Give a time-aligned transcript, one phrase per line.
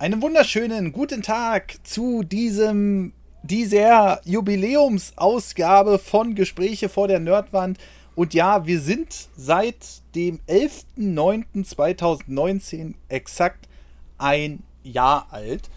[0.00, 3.12] einen wunderschönen guten Tag zu diesem
[3.42, 7.76] dieser Jubiläumsausgabe von Gespräche vor der Nerdwand.
[8.14, 9.76] Und ja, wir sind seit
[10.14, 13.68] dem 11.09.2019 exakt
[14.16, 15.68] ein Jahr alt.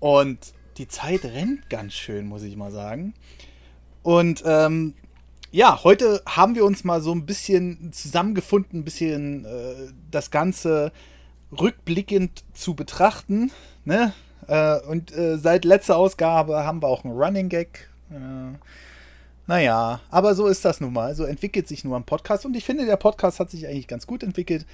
[0.00, 3.14] Und die Zeit rennt ganz schön, muss ich mal sagen.
[4.02, 4.92] Und ähm,
[5.50, 10.92] ja, heute haben wir uns mal so ein bisschen zusammengefunden, ein bisschen äh, das Ganze
[11.58, 13.50] rückblickend zu betrachten.
[13.84, 14.12] Ne?
[14.48, 17.90] Äh, und äh, seit letzter Ausgabe haben wir auch einen Running Gag.
[18.10, 18.56] Äh,
[19.46, 21.14] naja, aber so ist das nun mal.
[21.14, 22.46] So entwickelt sich nur ein Podcast.
[22.46, 24.66] Und ich finde, der Podcast hat sich eigentlich ganz gut entwickelt.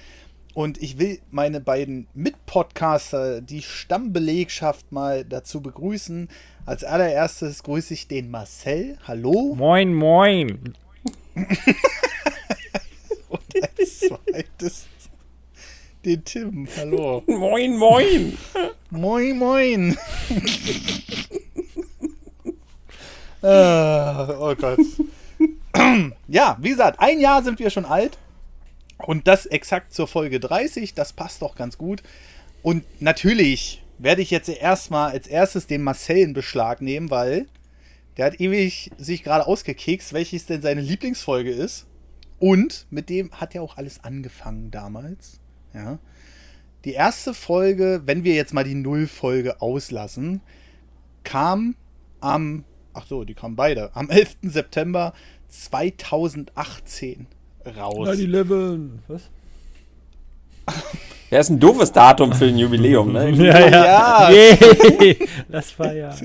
[0.53, 6.27] Und ich will meine beiden Mitpodcaster, die Stammbelegschaft, mal dazu begrüßen.
[6.65, 8.97] Als allererstes grüße ich den Marcel.
[9.07, 9.53] Hallo.
[9.55, 10.73] Moin, moin.
[13.29, 14.87] Und als zweites
[16.05, 16.67] den Tim.
[16.77, 17.23] Hallo.
[17.27, 18.37] Moin, moin.
[18.89, 19.91] Moin, moin.
[23.41, 24.79] äh, oh Gott.
[26.27, 28.17] ja, wie gesagt, ein Jahr sind wir schon alt.
[29.05, 30.93] Und das exakt zur Folge 30.
[30.93, 32.01] Das passt doch ganz gut.
[32.61, 37.47] Und natürlich werde ich jetzt erstmal als erstes den Marcel in Beschlag nehmen, weil
[38.17, 41.85] der hat ewig sich gerade ausgekekst, welches denn seine Lieblingsfolge ist.
[42.39, 45.38] Und mit dem hat er auch alles angefangen damals.
[45.73, 45.99] Ja.
[46.85, 50.41] Die erste Folge, wenn wir jetzt mal die Null-Folge auslassen,
[51.23, 51.75] kam
[52.21, 54.37] am, ach so, die kamen beide, am 11.
[54.43, 55.13] September
[55.49, 57.27] 2018
[57.77, 58.07] raus.
[58.09, 58.89] 9-11.
[59.07, 59.29] Was?
[61.31, 63.29] Ja, ist ein doofes Datum für ein Jubiläum, ne?
[63.31, 64.29] Ja, ja.
[64.29, 64.31] Ja.
[64.31, 65.15] Yeah.
[65.47, 66.15] Lass feiern.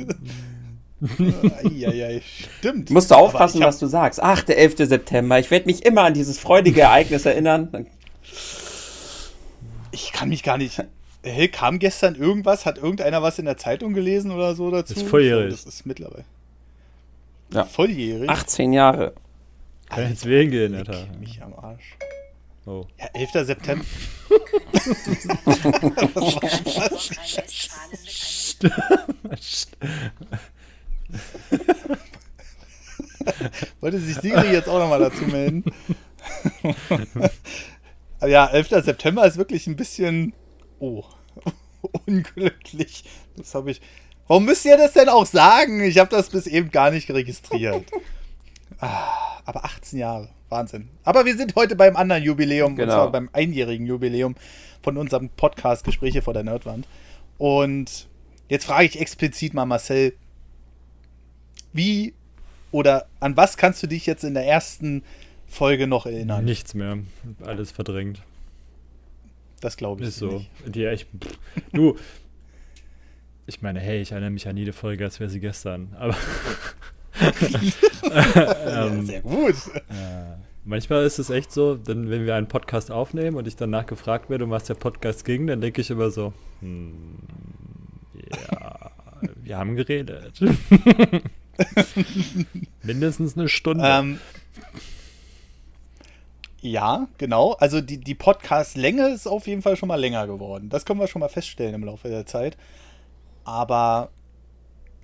[1.62, 2.22] Eieiei,
[2.58, 2.90] stimmt.
[2.90, 4.22] Musst du aufpassen, was du sagst.
[4.22, 4.88] Ach, der 11.
[4.88, 5.38] September.
[5.38, 7.86] Ich werde mich immer an dieses freudige Ereignis erinnern.
[9.94, 10.82] Ich kann mich gar nicht.
[11.22, 12.66] Hey, kam gestern irgendwas?
[12.66, 14.92] Hat irgendeiner was in der Zeitung gelesen oder so dazu?
[14.92, 15.52] Das ist volljährig.
[15.52, 16.24] Das ist mittlerweile.
[17.50, 17.64] Ja.
[17.64, 18.28] Volljährig?
[18.28, 19.12] 18 Jahre.
[19.88, 21.06] Kann jetzt wählen gehen, Alter.
[21.20, 21.96] Mich am Arsch.
[22.66, 22.86] Oh.
[22.98, 23.46] Ja, 11.
[23.46, 23.84] September.
[33.80, 35.62] Wollte sich Sigrid jetzt auch nochmal dazu melden?
[38.26, 38.68] Ja, 11.
[38.84, 40.32] September ist wirklich ein bisschen.
[40.78, 41.04] Oh.
[42.06, 43.04] Unglücklich.
[43.36, 43.80] Das habe ich.
[44.26, 45.82] Warum müsst ihr das denn auch sagen?
[45.82, 47.90] Ich habe das bis eben gar nicht registriert.
[48.80, 50.30] Ah, aber 18 Jahre.
[50.48, 50.88] Wahnsinn.
[51.04, 52.92] Aber wir sind heute beim anderen Jubiläum, Genau.
[52.92, 54.34] und zwar beim einjährigen Jubiläum
[54.82, 56.88] von unserem Podcast Gespräche vor der Nerdwand.
[57.38, 58.08] Und
[58.48, 60.14] jetzt frage ich explizit mal Marcel,
[61.72, 62.14] wie
[62.72, 65.04] oder an was kannst du dich jetzt in der ersten
[65.54, 66.44] Folge noch erinnern?
[66.44, 66.98] Nichts mehr.
[67.42, 68.22] Alles verdrängt.
[69.60, 70.38] Das glaube ich Ist so.
[70.38, 70.50] nicht.
[70.66, 71.08] Die echt.
[71.18, 71.38] pff.
[71.72, 71.96] Du.
[73.46, 75.94] Ich meine, hey, ich erinnere mich an jede Folge, als wäre sie gestern.
[75.98, 76.16] Aber.
[78.02, 79.54] Ja, ähm, sehr gut.
[79.88, 80.36] Ja.
[80.64, 84.30] Manchmal ist es echt so, denn wenn wir einen Podcast aufnehmen und ich danach gefragt
[84.30, 87.18] werde, um was der Podcast ging, dann denke ich immer so, hm,
[88.50, 88.90] ja,
[89.42, 90.40] wir haben geredet.
[92.82, 93.84] Mindestens eine Stunde.
[93.86, 94.18] Ähm,
[96.64, 97.52] ja, genau.
[97.52, 100.70] Also die, die Podcast-Länge ist auf jeden Fall schon mal länger geworden.
[100.70, 102.56] Das können wir schon mal feststellen im Laufe der Zeit.
[103.44, 104.08] Aber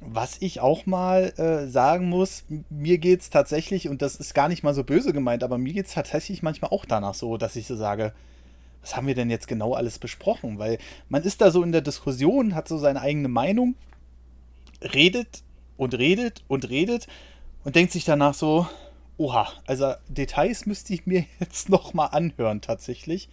[0.00, 4.48] was ich auch mal äh, sagen muss, mir geht es tatsächlich, und das ist gar
[4.48, 7.56] nicht mal so böse gemeint, aber mir geht es tatsächlich manchmal auch danach so, dass
[7.56, 8.14] ich so sage,
[8.80, 10.58] was haben wir denn jetzt genau alles besprochen?
[10.58, 10.78] Weil
[11.10, 13.74] man ist da so in der Diskussion, hat so seine eigene Meinung,
[14.94, 15.42] redet
[15.76, 17.06] und redet und redet
[17.64, 18.66] und denkt sich danach so,
[19.20, 23.28] oha, also Details müsste ich mir jetzt noch mal anhören tatsächlich.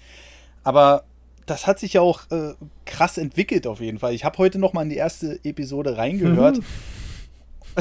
[0.63, 1.03] Aber
[1.45, 2.53] das hat sich ja auch äh,
[2.85, 4.13] krass entwickelt auf jeden Fall.
[4.13, 6.59] Ich habe heute noch mal in die erste Episode reingehört.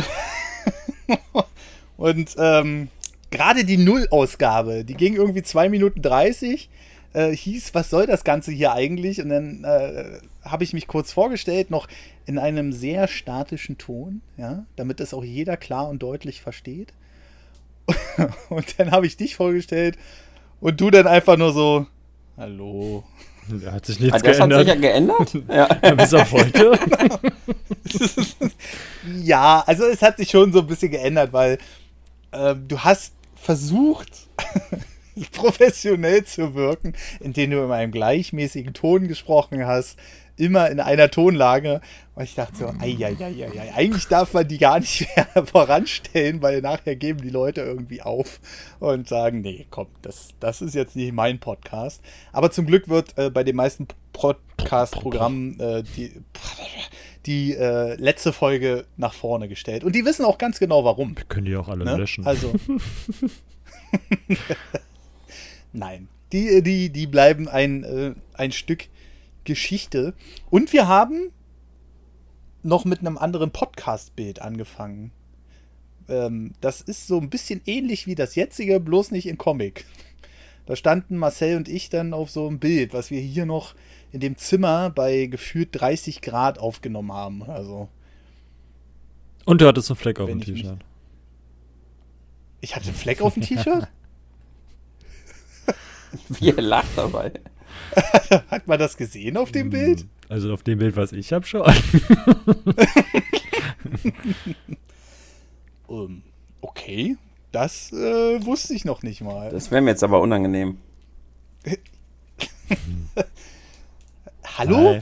[1.97, 2.89] Und ähm,
[3.31, 6.71] gerade die Null-Ausgabe, die ging irgendwie 2 Minuten 30,
[7.13, 9.21] äh, hieß, was soll das Ganze hier eigentlich?
[9.21, 11.89] Und dann äh, habe ich mich kurz vorgestellt, noch
[12.27, 16.93] in einem sehr statischen Ton, ja, damit das auch jeder klar und deutlich versteht.
[18.49, 19.97] und dann habe ich dich vorgestellt
[20.61, 21.87] und du dann einfach nur so,
[22.37, 23.05] hallo.
[23.49, 25.33] da hat sich nichts das hat sich ja geändert.
[25.33, 25.49] geändert.
[25.49, 25.69] Ja.
[25.83, 26.79] Ja, bis auf heute.
[29.23, 31.59] Ja, also es hat sich schon so ein bisschen geändert, weil
[32.33, 34.29] ähm, du hast versucht,
[35.33, 39.97] professionell zu wirken, indem du in einem gleichmäßigen Ton gesprochen hast,
[40.37, 41.81] immer in einer Tonlage.
[42.15, 45.07] Und ich dachte so, ei, ei, ei, ei, ei, eigentlich darf man die gar nicht
[45.17, 48.41] mehr voranstellen, weil nachher geben die Leute irgendwie auf
[48.79, 52.03] und sagen, nee, komm, das, das ist jetzt nicht mein Podcast.
[52.33, 56.13] Aber zum Glück wird äh, bei den meisten Podcast-Programmen äh, die,
[57.27, 59.85] die äh, letzte Folge nach vorne gestellt.
[59.85, 61.17] Und die wissen auch ganz genau warum.
[61.17, 61.97] Wir können die auch alle Ne?
[61.97, 62.27] löschen.
[62.27, 62.55] Also.
[65.73, 66.09] Nein.
[66.33, 68.87] Die, die, die bleiben ein, äh, ein Stück
[69.47, 70.13] Geschichte.
[70.51, 71.33] Und wir haben
[72.63, 75.13] noch mit einem anderen Podcast-Bild angefangen.
[76.09, 79.87] Ähm, das ist so ein bisschen ähnlich wie das jetzige, bloß nicht in Comic.
[80.67, 83.75] Da standen Marcel und ich dann auf so einem Bild, was wir hier noch
[84.13, 87.43] in dem Zimmer bei gefühlt 30 Grad aufgenommen haben.
[87.45, 87.89] Also,
[89.45, 90.79] Und du hattest einen Fleck auf dem T-Shirt.
[92.61, 93.89] ich hatte einen Fleck auf dem T-Shirt.
[96.29, 97.33] Wie er lacht dabei.
[98.51, 100.07] Hat man das gesehen auf dem Bild?
[100.29, 101.63] Also auf dem Bild, was ich habe, schon.
[105.89, 106.23] Ähm,
[106.61, 107.17] okay,
[107.53, 109.51] das äh, wusste ich noch nicht mal.
[109.51, 110.79] Das wäre mir jetzt aber unangenehm.
[114.59, 115.01] Hallo?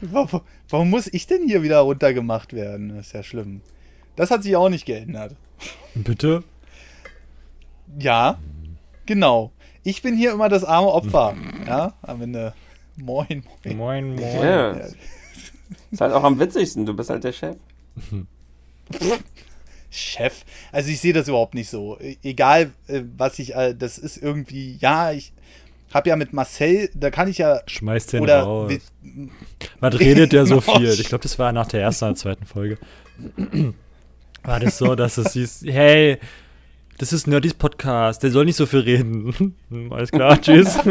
[0.00, 2.96] Warum, warum muss ich denn hier wieder runtergemacht werden?
[2.96, 3.62] Das ist ja schlimm.
[4.16, 5.34] Das hat sich auch nicht geändert.
[5.94, 6.44] Bitte?
[7.98, 8.38] Ja,
[9.06, 9.52] genau.
[9.88, 11.34] Ich bin hier immer das arme Opfer.
[11.66, 12.52] Ja, am Ende.
[12.96, 13.76] Moin, moin.
[13.78, 14.20] Moin, moin.
[14.20, 14.72] Ja.
[15.90, 17.56] Ist halt auch am witzigsten, du bist halt der Chef.
[19.90, 20.44] Chef.
[20.72, 21.98] Also ich sehe das überhaupt nicht so.
[21.98, 25.32] E- Egal, äh, was ich, äh, das ist irgendwie, ja, ich
[25.94, 28.72] habe ja mit Marcel, da kann ich ja, Schmeißt den oder, raus.
[29.80, 30.90] Man redet ja so viel.
[31.00, 32.76] Ich glaube, das war nach der ersten oder zweiten Folge.
[34.42, 36.18] War das so, dass es hieß, hey,
[36.98, 39.54] das ist Nerdys Podcast, der soll nicht so viel reden.
[39.90, 40.78] Alles klar, tschüss.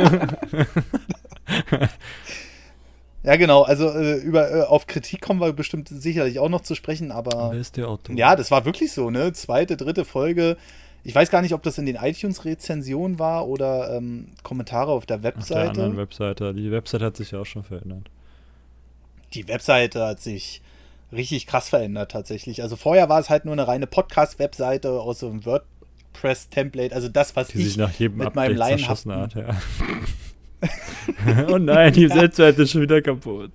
[3.24, 6.76] ja genau, also äh, über, äh, auf Kritik kommen wir bestimmt sicherlich auch noch zu
[6.76, 8.16] sprechen, aber Wer ist der Autor?
[8.16, 9.34] ja, das war wirklich so, ne?
[9.34, 10.58] Zweite, dritte Folge.
[11.04, 15.18] Ich weiß gar nicht, ob das in den iTunes-Rezensionen war oder ähm, Kommentare auf der
[15.18, 15.70] Auf der Webseite.
[15.70, 16.54] anderen Webseite.
[16.54, 18.10] Die Webseite hat sich ja auch schon verändert.
[19.34, 20.62] die Webseite hat sich
[21.12, 22.62] richtig krass verändert tatsächlich.
[22.62, 25.46] Also vorher war es halt nur eine reine Podcast-Webseite aus so einem
[26.18, 26.94] WordPress-Template.
[26.94, 29.12] Also das, was Die ich sich nach jedem mit meinem Update laienhaften...
[29.14, 29.56] hat, ja.
[31.50, 33.52] oh nein, die Webseite ist schon wieder kaputt.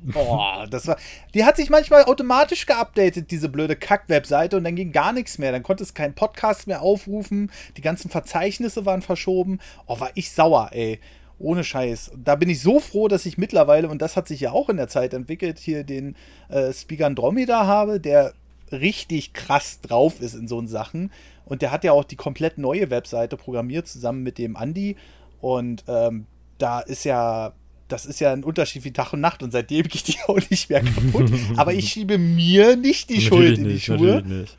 [0.00, 0.96] Boah, das war.
[1.34, 5.52] Die hat sich manchmal automatisch geupdatet, diese blöde Kack-Webseite, und dann ging gar nichts mehr.
[5.52, 7.50] Dann konnte es keinen Podcast mehr aufrufen.
[7.76, 9.58] Die ganzen Verzeichnisse waren verschoben.
[9.86, 11.00] Oh, war ich sauer, ey.
[11.38, 12.12] Ohne Scheiß.
[12.16, 14.76] Da bin ich so froh, dass ich mittlerweile, und das hat sich ja auch in
[14.76, 16.16] der Zeit entwickelt, hier den
[16.48, 18.32] äh, Speaker Andromeda habe, der
[18.72, 21.10] richtig krass drauf ist in so Sachen.
[21.48, 24.96] Und der hat ja auch die komplett neue Webseite programmiert, zusammen mit dem Andi.
[25.40, 26.26] Und ähm,
[26.58, 27.54] da ist ja,
[27.88, 29.42] das ist ja ein Unterschied wie Tag und Nacht.
[29.42, 31.32] Und seitdem geht die auch nicht mehr kaputt.
[31.56, 34.22] Aber ich schiebe mir nicht die Schuld in die Schuhe.
[34.22, 34.56] nicht.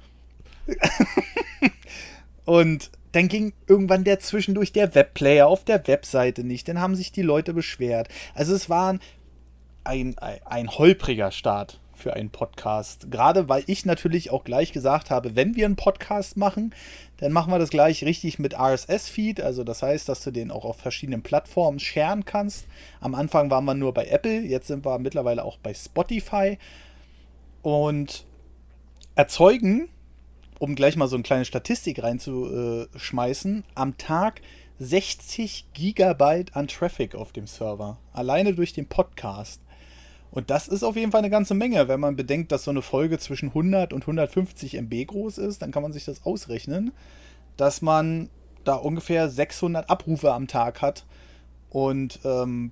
[2.45, 6.67] Und dann ging irgendwann der zwischendurch der Webplayer auf der Webseite nicht.
[6.67, 8.07] Dann haben sich die Leute beschwert.
[8.33, 13.11] Also es war ein, ein, ein holpriger Start für einen Podcast.
[13.11, 16.73] Gerade weil ich natürlich auch gleich gesagt habe, wenn wir einen Podcast machen,
[17.17, 19.41] dann machen wir das gleich richtig mit RSS-Feed.
[19.41, 22.67] Also das heißt, dass du den auch auf verschiedenen Plattformen sharen kannst.
[23.01, 26.57] Am Anfang waren wir nur bei Apple, jetzt sind wir mittlerweile auch bei Spotify.
[27.61, 28.25] Und
[29.15, 29.89] erzeugen
[30.59, 34.41] um gleich mal so eine kleine Statistik reinzuschmeißen, am Tag
[34.77, 37.97] 60 Gigabyte an Traffic auf dem Server.
[38.13, 39.61] Alleine durch den Podcast.
[40.31, 41.87] Und das ist auf jeden Fall eine ganze Menge.
[41.87, 45.71] Wenn man bedenkt, dass so eine Folge zwischen 100 und 150 MB groß ist, dann
[45.71, 46.91] kann man sich das ausrechnen,
[47.57, 48.29] dass man
[48.63, 51.05] da ungefähr 600 Abrufe am Tag hat.
[51.69, 52.71] Und ähm,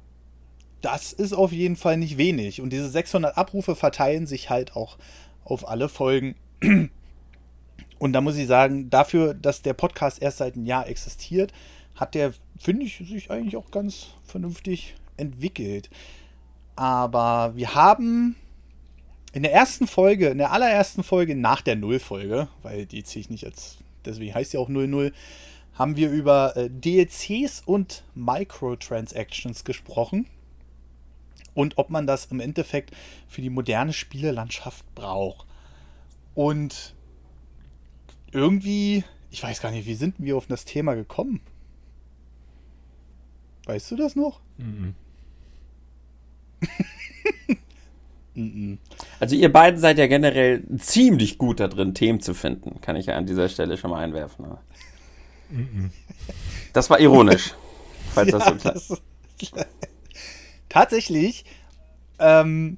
[0.81, 2.61] das ist auf jeden Fall nicht wenig.
[2.61, 4.97] Und diese 600 Abrufe verteilen sich halt auch
[5.43, 6.35] auf alle Folgen.
[7.99, 11.51] Und da muss ich sagen, dafür, dass der Podcast erst seit einem Jahr existiert,
[11.95, 15.89] hat der, finde ich, sich eigentlich auch ganz vernünftig entwickelt.
[16.77, 18.35] Aber wir haben
[19.33, 23.31] in der ersten Folge, in der allerersten Folge nach der Nullfolge, weil die ziehe ich
[23.31, 25.11] nicht als, deswegen heißt sie auch 00,
[25.73, 30.27] haben wir über äh, DLCs und Microtransactions gesprochen.
[31.55, 32.91] Und ob man das im Endeffekt
[33.27, 35.47] für die moderne Spielelandschaft braucht.
[36.35, 36.93] Und
[38.31, 41.41] irgendwie, ich weiß gar nicht, wie sind wir auf das Thema gekommen?
[43.65, 44.41] Weißt du das noch?
[44.59, 44.93] Mhm.
[49.19, 53.07] Also ihr beiden seid ja generell ziemlich gut da drin, Themen zu finden, kann ich
[53.07, 54.45] ja an dieser Stelle schon mal einwerfen.
[56.71, 57.55] Das war ironisch,
[58.13, 59.01] falls das so klar ist.
[60.69, 61.45] Tatsächlich,
[62.19, 62.77] ähm,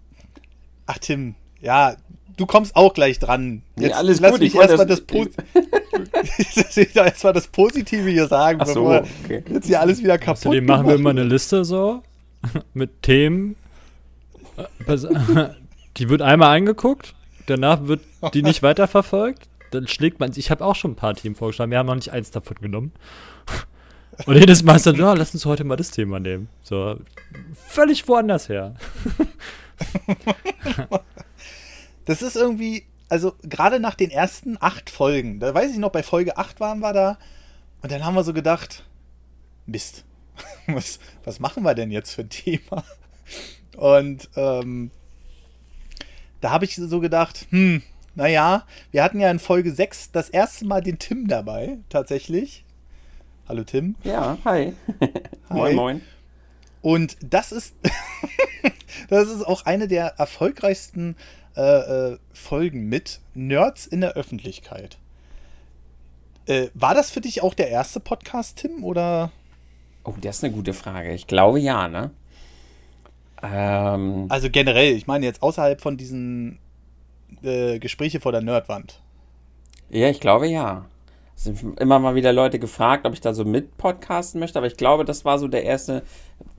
[0.86, 1.98] ach Tim, ja,
[2.38, 3.64] du kommst auch gleich dran.
[3.76, 8.86] Nee, alles lass gut, mich erstmal das, das- erstmal das Positive hier sagen, Ach so,
[8.86, 9.44] bevor okay.
[9.50, 11.24] jetzt hier alles wieder kaputt Außerdem machen wir immer eine.
[11.24, 12.02] Liste so
[12.74, 13.58] mit Themen.
[15.98, 17.16] Die wird einmal angeguckt,
[17.48, 18.02] danach wird
[18.34, 19.50] die nicht weiterverfolgt.
[19.72, 21.72] Dann schlägt man Ich habe auch schon ein paar Themen vorgeschlagen.
[21.72, 22.92] Wir haben noch nicht eins davon genommen.
[24.26, 26.50] Und jedes Mal ist dann, ja, lass uns heute mal das Thema nehmen.
[26.62, 26.98] So,
[27.54, 28.76] völlig woanders her.
[32.10, 36.02] Das ist irgendwie, also gerade nach den ersten acht Folgen, da weiß ich noch, bei
[36.02, 37.20] Folge 8 waren wir da
[37.84, 38.84] und dann haben wir so gedacht,
[39.68, 40.06] Mist,
[40.66, 42.84] was, was machen wir denn jetzt für ein Thema?
[43.80, 44.92] Und ähm,
[46.42, 47.82] da habe ich so gedacht, hm,
[48.14, 52.66] naja, wir hatten ja in Folge 6 das erste Mal den Tim dabei, tatsächlich.
[53.48, 53.96] Hallo Tim.
[54.04, 54.74] Ja, hi.
[55.00, 55.56] Hi.
[55.56, 56.02] Moin, moin.
[56.82, 57.74] Und das ist,
[59.10, 61.16] das ist auch eine der erfolgreichsten
[61.56, 61.62] äh,
[62.12, 64.98] äh, Folgen mit Nerds in der Öffentlichkeit.
[66.48, 68.84] Äh, war das für dich auch der erste Podcast, Tim?
[68.84, 69.32] Oder?
[70.04, 71.14] Oh, das ist eine gute Frage.
[71.14, 72.12] Ich glaube ja, ne?
[73.42, 76.60] Ähm, Also generell, ich meine jetzt außerhalb von diesen
[77.44, 79.02] äh, Gespräche vor der Nerdwand.
[79.90, 80.86] ja, ich glaube ja.
[81.36, 84.68] Es sind immer mal wieder Leute gefragt, ob ich da so mit podcasten möchte, aber
[84.68, 86.04] ich glaube, das war so der erste,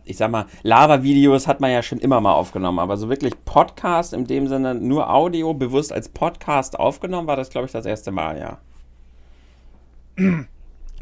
[0.07, 4.15] ich sag mal, Lava-Videos hat man ja schon immer mal aufgenommen, aber so wirklich Podcast
[4.15, 8.11] in dem Sinne, nur Audio bewusst als Podcast aufgenommen, war das, glaube ich, das erste
[8.11, 8.59] Mal, ja.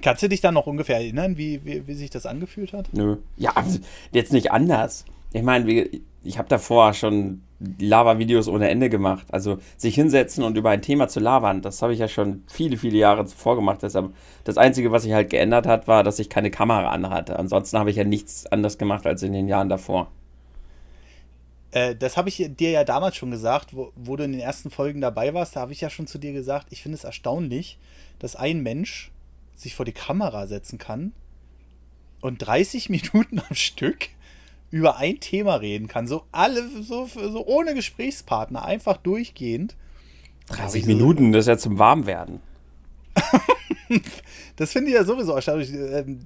[0.03, 2.89] Kannst du dich da noch ungefähr erinnern, wie, wie, wie sich das angefühlt hat?
[2.93, 3.19] Nö.
[3.37, 3.53] Ja,
[4.13, 5.05] jetzt nicht anders.
[5.33, 5.89] Ich meine,
[6.23, 9.27] ich habe davor schon Lava-Videos ohne Ende gemacht.
[9.31, 12.77] Also sich hinsetzen und über ein Thema zu labern, das habe ich ja schon viele,
[12.77, 13.83] viele Jahre zuvor gemacht.
[13.83, 17.39] Deshalb, das Einzige, was sich halt geändert hat, war, dass ich keine Kamera anhatte.
[17.39, 20.11] Ansonsten habe ich ja nichts anderes gemacht als in den Jahren davor.
[21.73, 24.71] Äh, das habe ich dir ja damals schon gesagt, wo, wo du in den ersten
[24.71, 25.57] Folgen dabei warst.
[25.57, 27.79] Da habe ich ja schon zu dir gesagt, ich finde es erstaunlich,
[28.21, 29.11] dass ein Mensch
[29.57, 31.13] sich vor die Kamera setzen kann
[32.21, 34.11] und 30 Minuten am Stück
[34.71, 36.07] über ein Thema reden kann.
[36.07, 39.77] So alle, so, so ohne Gesprächspartner, einfach durchgehend.
[40.49, 42.41] 30 Minuten, das ist ja zum Warmwerden.
[44.57, 45.73] Das finde ich ja sowieso erstaunlich.
[45.73, 46.21] Ähm,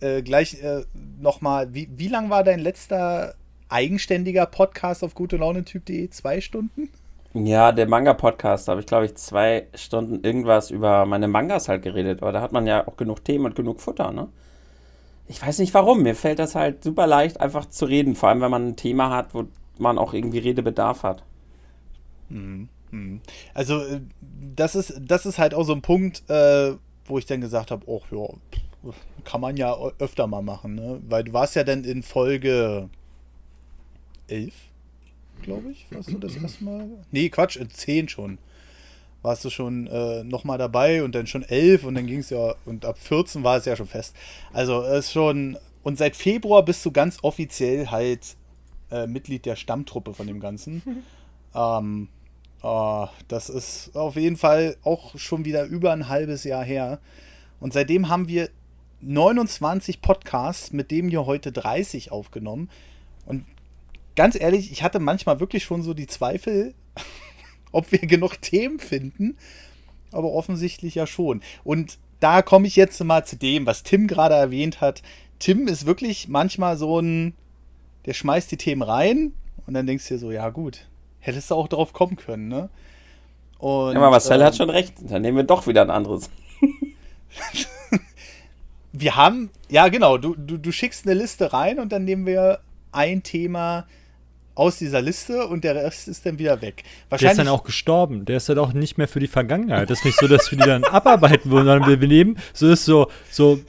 [0.00, 0.82] äh, gleich äh,
[1.20, 3.34] nochmal, wie, wie lang war dein letzter
[3.68, 6.10] eigenständiger Podcast auf gute Laune-Typ.de?
[6.10, 6.90] Zwei Stunden?
[7.34, 11.82] Ja, der Manga-Podcast, da habe ich, glaube ich, zwei Stunden irgendwas über meine Mangas halt
[11.82, 12.20] geredet.
[12.20, 14.28] Aber da hat man ja auch genug Themen und genug Futter, ne?
[15.28, 16.02] Ich weiß nicht warum.
[16.02, 18.14] Mir fällt das halt super leicht, einfach zu reden.
[18.14, 19.44] Vor allem, wenn man ein Thema hat, wo
[19.78, 21.24] man auch irgendwie Redebedarf hat.
[23.54, 24.00] Also, äh,
[24.54, 26.74] das ist, das ist halt auch so ein Punkt, äh,
[27.06, 28.92] wo ich dann gesagt habe, oh ja,
[29.24, 31.00] kann man ja öfter mal machen, ne?
[31.08, 32.88] Weil du warst ja dann in Folge
[34.28, 34.52] 11,
[35.42, 36.88] glaube ich, warst du das erste Mal?
[37.10, 38.38] Nee, Quatsch, in 10 schon.
[39.22, 42.54] Warst du schon äh, nochmal dabei und dann schon 11 und dann ging es ja,
[42.64, 44.14] und ab 14 war es ja schon fest.
[44.52, 48.36] Also, es ist schon, und seit Februar bist du ganz offiziell halt
[48.90, 51.04] äh, Mitglied der Stammtruppe von dem Ganzen.
[51.54, 52.08] ähm,
[52.62, 57.00] Ah, das ist auf jeden Fall auch schon wieder über ein halbes Jahr her.
[57.58, 58.50] Und seitdem haben wir
[59.00, 62.70] 29 Podcasts, mit dem hier heute 30 aufgenommen.
[63.26, 63.44] Und
[64.14, 66.74] ganz ehrlich, ich hatte manchmal wirklich schon so die Zweifel,
[67.72, 69.36] ob wir genug Themen finden.
[70.12, 71.42] Aber offensichtlich ja schon.
[71.64, 75.02] Und da komme ich jetzt mal zu dem, was Tim gerade erwähnt hat.
[75.38, 77.34] Tim ist wirklich manchmal so ein,
[78.06, 79.32] der schmeißt die Themen rein
[79.66, 80.86] und dann denkst du dir so, ja gut,
[81.18, 82.68] hättest du auch drauf kommen können, ne?
[83.58, 84.94] Und, Ja, aber Marcel ähm, hat schon recht.
[85.08, 86.30] Dann nehmen wir doch wieder ein anderes.
[88.92, 92.60] Wir haben, ja genau, du, du, du schickst eine Liste rein und dann nehmen wir
[92.90, 93.86] ein Thema
[94.54, 96.76] aus dieser Liste und der Rest ist dann wieder weg.
[96.76, 98.24] Der ist Wahrscheinlich dann auch gestorben.
[98.24, 99.88] Der ist dann auch nicht mehr für die Vergangenheit.
[99.88, 102.68] Das ist nicht so, dass wir die dann abarbeiten wollen, sondern wir, wir nehmen, so
[102.68, 103.60] ist so, so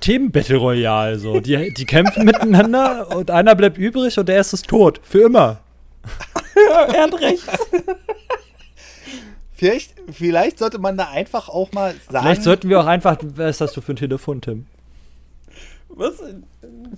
[0.00, 1.18] Themen-Battle Royale.
[1.18, 1.40] So.
[1.40, 5.00] Die, die kämpfen miteinander und einer bleibt übrig und der erste ist tot.
[5.02, 5.60] Für immer.
[6.92, 7.42] er hat recht.
[9.52, 12.24] vielleicht, vielleicht sollte man da einfach auch mal sagen.
[12.24, 14.66] Vielleicht sollten wir auch einfach, was hast du für ein Telefon, Tim?
[15.88, 16.22] Was?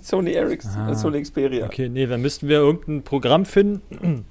[0.01, 1.65] Sony Ericsson, Sony Xperia.
[1.65, 4.25] Okay, nee, dann müssten wir irgendein Programm finden,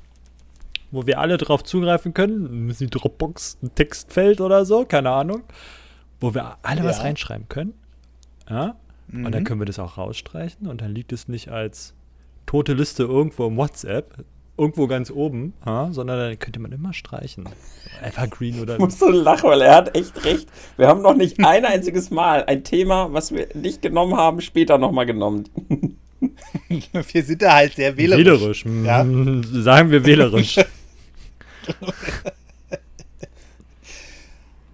[0.91, 2.67] wo wir alle drauf zugreifen können.
[2.67, 5.43] Müssen die Dropbox ein Textfeld oder so, keine Ahnung.
[6.21, 7.05] Wo wir alle was Ja.
[7.05, 7.75] reinschreiben können.
[8.49, 8.77] Ja?
[9.13, 9.33] Und Mhm.
[9.33, 11.95] dann können wir das auch rausstreichen und dann liegt es nicht als
[12.47, 14.25] tote Liste irgendwo im WhatsApp,
[14.61, 15.89] irgendwo ganz oben, ja?
[15.91, 17.49] sondern dann könnte man immer streichen.
[18.03, 20.49] Evergreen oder Ich muss so lachen, weil er hat echt recht.
[20.77, 24.77] Wir haben noch nicht ein einziges Mal ein Thema, was wir nicht genommen haben, später
[24.77, 25.49] nochmal genommen.
[26.69, 28.65] wir sind da halt sehr wählerisch.
[28.65, 28.65] wählerisch.
[28.85, 29.03] Ja.
[29.03, 30.57] mm, Sagen wir wählerisch.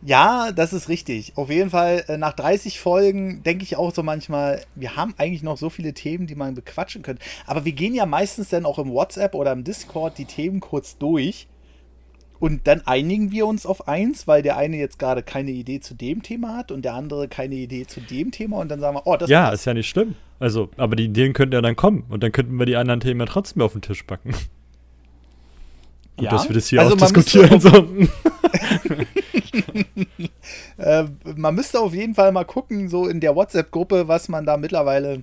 [0.07, 1.33] Ja, das ist richtig.
[1.35, 5.43] Auf jeden Fall, äh, nach 30 Folgen denke ich auch so manchmal, wir haben eigentlich
[5.43, 7.23] noch so viele Themen, die man bequatschen könnte.
[7.45, 10.97] Aber wir gehen ja meistens dann auch im WhatsApp oder im Discord die Themen kurz
[10.97, 11.49] durch.
[12.39, 15.95] Und dann einigen wir uns auf eins, weil der eine jetzt gerade keine Idee zu
[15.95, 18.59] dem Thema hat und der andere keine Idee zu dem Thema.
[18.59, 19.55] Und dann sagen wir, oh, das ja, passt.
[19.63, 20.15] ist ja nicht schlimm.
[20.39, 23.19] Also, aber die Ideen könnten ja dann kommen und dann könnten wir die anderen Themen
[23.21, 24.35] ja trotzdem auf den Tisch packen.
[26.17, 26.31] Und Ja.
[26.31, 27.59] dass wir das hier Also auch diskutieren.
[27.59, 27.71] So.
[30.79, 31.05] Äh,
[31.37, 35.23] man müsste auf jeden Fall mal gucken, so in der WhatsApp-Gruppe, was man da mittlerweile,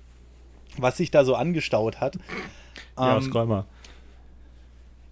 [0.77, 2.17] was sich da so angestaut hat.
[2.97, 3.65] ja, Ähm, scroll mal.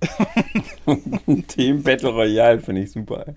[1.48, 3.36] Team Battle Royale finde ich super.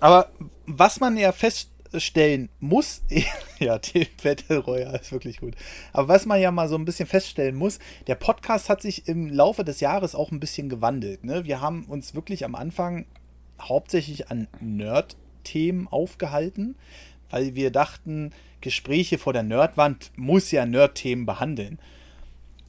[0.00, 0.30] Aber
[0.66, 3.02] was man ja feststellen muss,
[3.58, 5.54] ja, Team Battle Royale ist wirklich gut.
[5.92, 9.28] Aber was man ja mal so ein bisschen feststellen muss, der Podcast hat sich im
[9.28, 11.24] Laufe des Jahres auch ein bisschen gewandelt.
[11.24, 11.44] Ne?
[11.44, 13.06] Wir haben uns wirklich am Anfang
[13.60, 16.76] hauptsächlich an Nerd-Themen aufgehalten,
[17.30, 21.78] weil wir dachten, Gespräche vor der Nerdwand muss ja Nerd-Themen behandeln.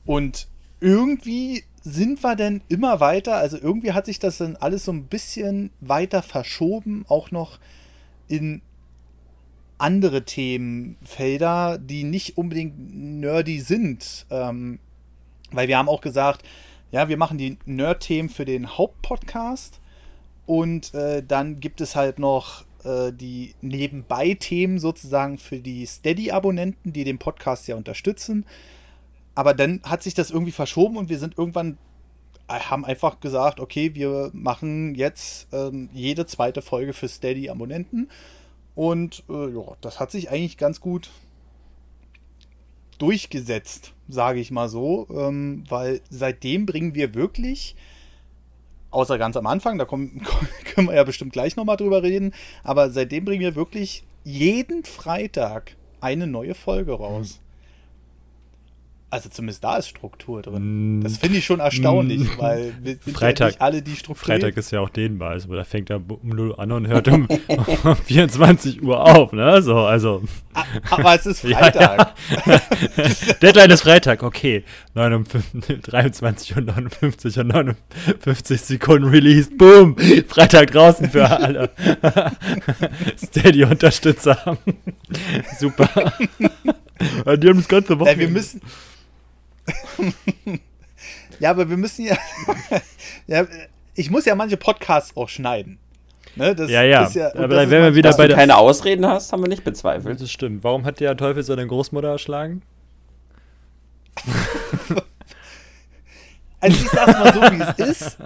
[0.06, 0.48] Und
[0.80, 5.06] irgendwie sind wir denn immer weiter, also irgendwie hat sich das dann alles so ein
[5.06, 7.60] bisschen weiter verschoben, auch noch
[8.28, 8.62] in
[9.78, 14.26] andere Themenfelder, die nicht unbedingt nerdy sind.
[14.30, 14.80] Ähm,
[15.52, 16.46] weil wir haben auch gesagt,
[16.92, 19.80] ja, wir machen die Nerd-Themen für den Hauptpodcast
[20.50, 27.04] und äh, dann gibt es halt noch äh, die Nebenbei-Themen sozusagen für die Steady-Abonnenten, die
[27.04, 28.48] den Podcast ja unterstützen.
[29.36, 31.78] Aber dann hat sich das irgendwie verschoben und wir sind irgendwann,
[32.48, 38.10] äh, haben einfach gesagt, okay, wir machen jetzt ähm, jede zweite Folge für Steady-Abonnenten.
[38.74, 41.12] Und äh, ja, das hat sich eigentlich ganz gut
[42.98, 45.06] durchgesetzt, sage ich mal so.
[45.12, 47.76] Ähm, weil seitdem bringen wir wirklich,
[48.92, 50.22] außer ganz am Anfang, da kommen,
[50.74, 55.76] können wir ja bestimmt gleich nochmal drüber reden, aber seitdem bringen wir wirklich jeden Freitag
[56.02, 57.42] eine neue Folge raus.
[59.12, 61.00] Also zumindest da ist Struktur drin.
[61.00, 62.38] Mm, Das finde ich schon erstaunlich, mm.
[62.40, 64.26] weil wir sind Freitag- ja nicht alle die Struktur.
[64.28, 67.28] Freitag ist ja auch dehnbar, also da fängt er um 0 an und hört um
[68.06, 69.62] 24 Uhr auf, ne?
[69.64, 70.22] So, also.
[70.92, 72.14] Aber es ist Ja, Freitag.
[73.42, 74.64] Deadline ist Freitag, okay.
[74.94, 79.50] 59, 23 und 59 und 59 Sekunden Release.
[79.58, 79.96] Boom!
[80.28, 81.72] Freitag draußen für alle
[83.18, 84.58] Steady-Unterstützer.
[85.60, 85.90] Super.
[87.26, 88.10] Ja, Die haben das ganze Woche.
[88.12, 88.62] Ja, wir müssen.
[91.40, 92.18] ja, aber wir müssen ja.
[93.28, 93.46] ja.
[93.96, 95.78] Ich muss ja manche Podcasts auch schneiden.
[96.36, 97.04] Ne, das Ja, ja.
[97.06, 99.42] Ist ja Aber dann wären wir wieder Dass bei du der- keine Ausreden hast, haben
[99.44, 100.22] wir nicht bezweifelt.
[100.22, 100.64] Das stimmt.
[100.64, 102.62] Warum hat der Teufel seine Großmutter erschlagen?
[106.62, 108.18] Also ich sag's mal so, wie es ist.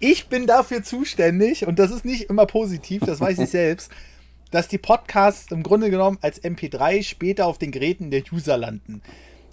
[0.00, 3.90] Ich bin dafür zuständig, und das ist nicht immer positiv, das weiß ich selbst,
[4.50, 9.00] dass die Podcasts im Grunde genommen als MP3 später auf den Geräten der User landen.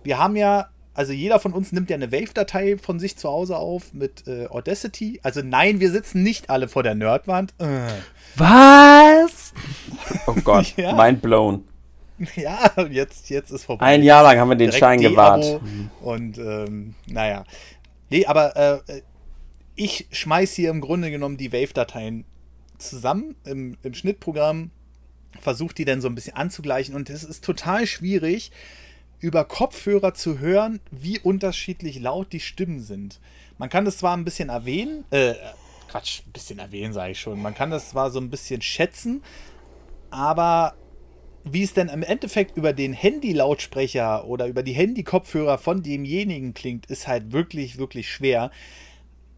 [0.07, 3.57] Wir haben ja, also jeder von uns nimmt ja eine Wave-Datei von sich zu Hause
[3.57, 5.19] auf mit äh, Audacity.
[5.21, 7.53] Also nein, wir sitzen nicht alle vor der Nerdwand.
[7.57, 7.89] Äh.
[8.37, 9.53] Was?
[10.25, 10.93] Oh Gott, Ja.
[10.93, 11.65] mind blown.
[12.35, 13.85] Ja, jetzt, jetzt ist vorbei.
[13.85, 15.59] Ein Jahr lang haben wir den Direkt Schein gewahrt.
[16.01, 17.43] Und ähm, naja.
[18.09, 19.01] Nee, aber äh,
[19.75, 22.23] ich schmeiß hier im Grunde genommen die Wave-Dateien
[22.77, 24.71] zusammen im, im Schnittprogramm,
[25.39, 28.51] versuche die dann so ein bisschen anzugleichen und es ist total schwierig,
[29.19, 33.19] über Kopfhörer zu hören, wie unterschiedlich laut die Stimmen sind.
[33.57, 35.33] Man kann das zwar ein bisschen erwähnen, äh,
[35.87, 39.23] Quatsch, ein bisschen erwähnen sage ich schon, man kann das zwar so ein bisschen schätzen,
[40.09, 40.75] aber
[41.43, 46.87] wie es denn im Endeffekt über den Handy-Lautsprecher oder über die Handy-Kopfhörer von demjenigen klingt,
[46.87, 48.51] ist halt wirklich, wirklich schwer.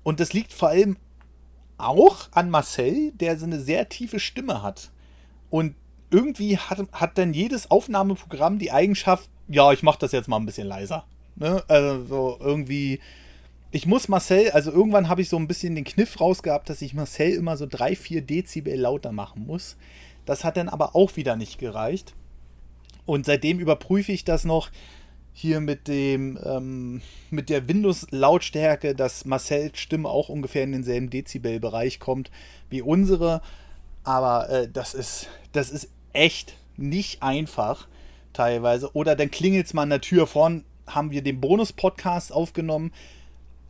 [0.04, 0.98] Und das liegt vor allem
[1.78, 4.92] auch an Marcel, der so eine sehr tiefe Stimme hat.
[5.52, 5.76] Und
[6.10, 10.46] irgendwie hat, hat dann jedes Aufnahmeprogramm die Eigenschaft, ja, ich mache das jetzt mal ein
[10.46, 11.06] bisschen leiser.
[11.36, 11.64] Ne?
[11.68, 13.00] Also so irgendwie.
[13.72, 16.96] Ich muss Marcel, also irgendwann habe ich so ein bisschen den Kniff rausgehabt, dass ich
[16.96, 19.78] Marcel immer so 3, 4 Dezibel lauter machen muss.
[20.26, 22.16] Das hat dann aber auch wieder nicht gereicht.
[23.06, 24.72] Und seitdem überprüfe ich das noch
[25.34, 32.00] hier mit dem ähm, mit der Windows-Lautstärke, dass Marcells Stimme auch ungefähr in denselben Dezibel-Bereich
[32.00, 32.32] kommt
[32.70, 33.42] wie unsere.
[34.04, 37.88] Aber äh, das ist das ist echt nicht einfach
[38.34, 38.94] teilweise.
[38.96, 40.28] Oder dann klingelt es mal an der Tür.
[40.28, 42.92] Vorhin haben wir den Bonus-Podcast aufgenommen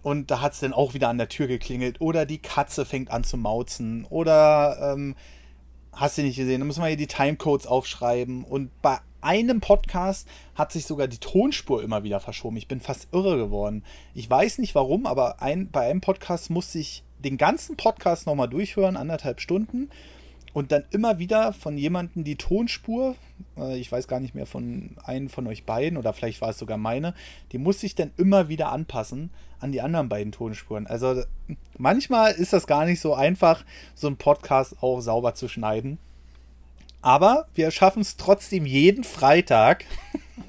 [0.02, 2.00] und da hat es dann auch wieder an der Tür geklingelt.
[2.02, 4.06] Oder die Katze fängt an zu mauzen.
[4.06, 5.15] Oder ähm,
[5.91, 8.43] hast du nicht gesehen, da müssen wir hier die Timecodes aufschreiben.
[8.43, 12.58] Und bei einem Podcast hat sich sogar die Tonspur immer wieder verschoben.
[12.58, 13.84] Ich bin fast irre geworden.
[14.13, 18.48] Ich weiß nicht warum, aber ein, bei einem Podcast musste ich den ganzen Podcast nochmal
[18.48, 19.89] durchhören, anderthalb Stunden.
[20.53, 23.15] Und dann immer wieder von jemandem die Tonspur,
[23.57, 26.57] äh, ich weiß gar nicht mehr von einem von euch beiden oder vielleicht war es
[26.57, 27.13] sogar meine,
[27.51, 30.88] die musste ich dann immer wieder anpassen an die anderen beiden Tonspuren.
[30.88, 31.23] Also
[31.77, 35.99] manchmal ist das gar nicht so einfach, so einen Podcast auch sauber zu schneiden.
[37.01, 39.85] Aber wir schaffen es trotzdem jeden Freitag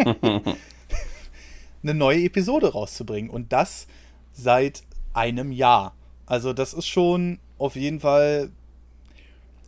[1.82, 3.30] eine neue Episode rauszubringen.
[3.30, 3.86] Und das
[4.32, 4.82] seit
[5.12, 5.94] einem Jahr.
[6.26, 8.50] Also das ist schon auf jeden Fall.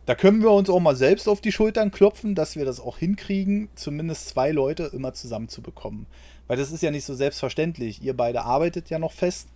[0.05, 2.97] Da können wir uns auch mal selbst auf die Schultern klopfen, dass wir das auch
[2.97, 6.07] hinkriegen, zumindest zwei Leute immer zusammenzubekommen.
[6.47, 8.01] Weil das ist ja nicht so selbstverständlich.
[8.03, 9.47] Ihr beide arbeitet ja noch fest.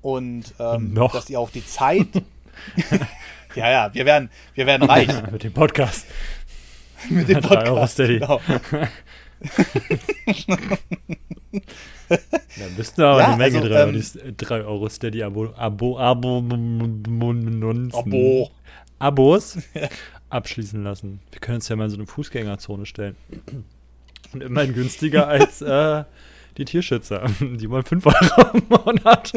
[0.00, 1.12] Und ähm, Noch.
[1.12, 2.06] dass ihr auch die Zeit.
[3.56, 6.06] ja, ja, wir werden, wir werden reich Mit dem Podcast.
[7.08, 7.94] mit dem Podcast.
[7.94, 8.20] Steady.
[8.20, 8.40] Genau.
[12.08, 15.98] Da müssten aber Ja, eine Menge also, drei, ähm, Euro- drei Euro Steady Abo, Abo,
[15.98, 17.30] Abo, Abo,
[17.98, 18.50] Abo.
[19.02, 19.58] Abos
[20.30, 21.20] abschließen lassen.
[21.30, 23.16] Wir können uns ja mal in so eine Fußgängerzone stellen.
[24.32, 26.04] Und immerhin günstiger als äh,
[26.56, 27.26] die Tierschützer.
[27.40, 29.32] Die wollen 5 Euro im Monat.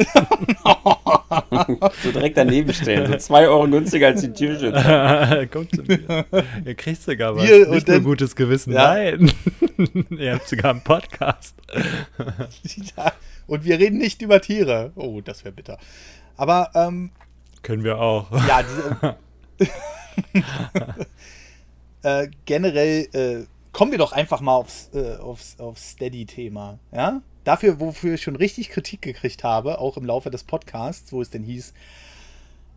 [2.02, 3.06] So direkt daneben stehen.
[3.10, 5.46] So 2 Euro günstiger als die Tierschützer.
[5.48, 6.24] Kommt zu mir.
[6.64, 7.42] Ihr kriegt sogar was.
[7.50, 8.72] Und Nicht nur dann- gutes Gewissen.
[8.72, 8.94] Ja.
[8.94, 9.32] Nein.
[10.10, 11.54] Ihr habt sogar einen Podcast.
[13.46, 14.92] Und wir reden nicht über Tiere.
[14.94, 15.78] Oh, das wäre bitter.
[16.36, 17.10] Aber ähm,
[17.62, 18.30] Können wir auch.
[18.46, 19.16] ja, diese,
[22.02, 26.78] äh, generell äh, kommen wir doch einfach mal aufs, äh, aufs, aufs Steady-Thema.
[26.92, 27.20] Ja?
[27.44, 31.30] Dafür, wofür ich schon richtig Kritik gekriegt habe, auch im Laufe des Podcasts, wo es
[31.30, 31.74] denn hieß,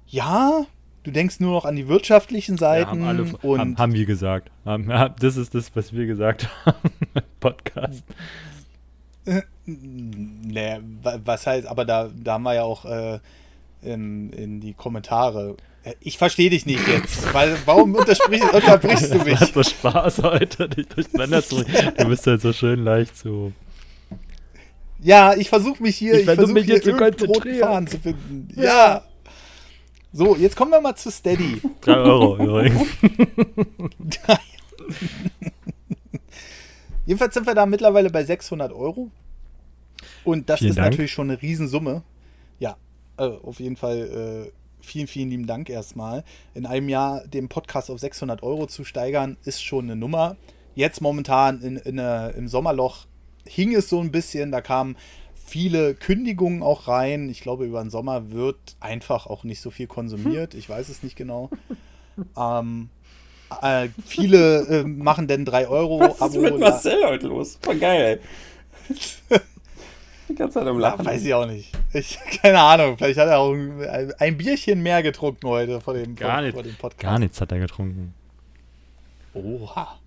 [0.08, 0.66] ja,
[1.04, 4.06] du denkst nur noch an die wirtschaftlichen Ja, Seiten haben, alle, und haben, haben wir
[4.06, 4.52] gesagt.
[4.66, 8.04] Haben, ja, das ist das, was wir gesagt haben im Podcast.
[9.66, 13.20] Nee, wa- was heißt, aber da, da haben wir ja auch äh,
[13.82, 15.56] in, in die Kommentare.
[16.00, 19.40] Ich verstehe dich nicht jetzt, weil warum unterbrichst du mich?
[19.40, 21.64] hat so Spaß heute, dich durcheinander zu.
[21.64, 23.54] Du bist halt so schön leicht zu.
[25.02, 27.88] Ja, ich versuche mich hier, Ich ich versuch versuche mich hier zu konzentrieren.
[27.88, 28.50] Zu finden.
[28.56, 29.04] Ja.
[30.12, 31.62] So, jetzt kommen wir mal zu Steady.
[31.82, 32.90] 3 Euro übrigens.
[37.06, 39.12] Jedenfalls sind wir da mittlerweile bei 600 Euro.
[40.24, 40.92] Und das Vielen ist Dank.
[40.92, 42.04] natürlich schon eine Riesensumme.
[42.60, 42.76] Ja,
[43.18, 46.24] äh, auf jeden Fall äh, vielen, vielen lieben Dank erstmal.
[46.54, 50.38] In einem Jahr den Podcast auf 600 Euro zu steigern, ist schon eine Nummer.
[50.76, 53.06] Jetzt momentan in, in, äh, im Sommerloch
[53.46, 54.52] hing es so ein bisschen.
[54.52, 54.96] Da kamen
[55.34, 57.30] viele Kündigungen auch rein.
[57.30, 60.54] Ich glaube, über den Sommer wird einfach auch nicht so viel konsumiert.
[60.54, 61.50] Ich weiß es nicht genau.
[62.38, 62.90] Ähm,
[63.62, 66.42] äh, viele äh, machen denn 3 Euro Was ist Abo.
[66.42, 67.58] mit Marcel heute los?
[67.62, 68.20] Voll geil,
[68.90, 69.40] ey.
[70.30, 71.06] Die ganze Zeit am Ja, Lachen.
[71.06, 71.72] weiß ich auch nicht.
[71.92, 72.98] Ich, keine Ahnung.
[72.98, 76.54] Vielleicht hat er auch ein, ein Bierchen mehr getrunken heute vor dem, Gar vor, nicht.
[76.54, 77.02] vor dem Podcast.
[77.02, 78.14] Gar nichts hat er getrunken.
[79.34, 79.98] Oha.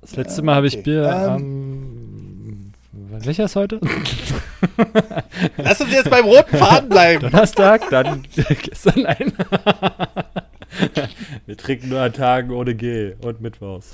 [0.00, 0.82] Das letzte Mal habe ich okay.
[0.82, 1.04] Bier
[1.38, 2.72] Ähm.
[2.92, 3.22] am.
[3.24, 3.80] welcher ist heute?
[5.56, 7.22] Lass uns jetzt beim roten Faden bleiben.
[7.22, 8.24] Donnerstag, dann
[8.62, 9.32] gestern ein.
[11.46, 13.92] Wir trinken nur an Tagen ohne G und Mittwochs.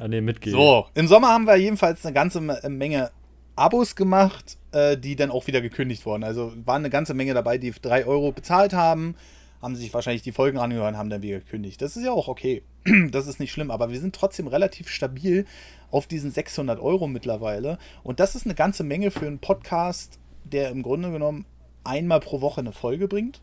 [0.00, 0.50] Ah, nee, mit G.
[0.50, 3.10] So, im Sommer haben wir jedenfalls eine ganze Me- Menge
[3.56, 6.24] Abos gemacht, äh, die dann auch wieder gekündigt wurden.
[6.24, 9.14] Also waren eine ganze Menge dabei, die 3 Euro bezahlt haben,
[9.60, 11.82] haben sich wahrscheinlich die Folgen angehört und haben dann wieder gekündigt.
[11.82, 12.62] Das ist ja auch okay.
[13.10, 15.44] Das ist nicht schlimm, aber wir sind trotzdem relativ stabil
[15.90, 17.78] auf diesen 600 Euro mittlerweile.
[18.02, 21.44] Und das ist eine ganze Menge für einen Podcast, der im Grunde genommen
[21.84, 23.40] einmal pro Woche eine Folge bringt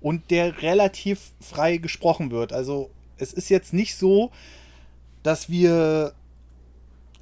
[0.00, 2.52] und der relativ frei gesprochen wird.
[2.52, 4.30] Also es ist jetzt nicht so,
[5.26, 6.14] dass wir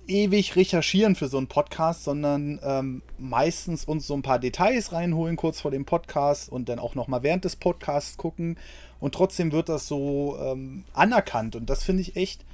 [0.07, 5.37] ewig recherchieren für so einen Podcast, sondern ähm, meistens uns so ein paar Details reinholen
[5.37, 8.59] kurz vor dem Podcast und dann auch noch mal während des Podcasts gucken.
[9.01, 11.57] Und trotzdem wird das so ähm, anerkannt.
[11.57, 12.45] Und das finde ich echt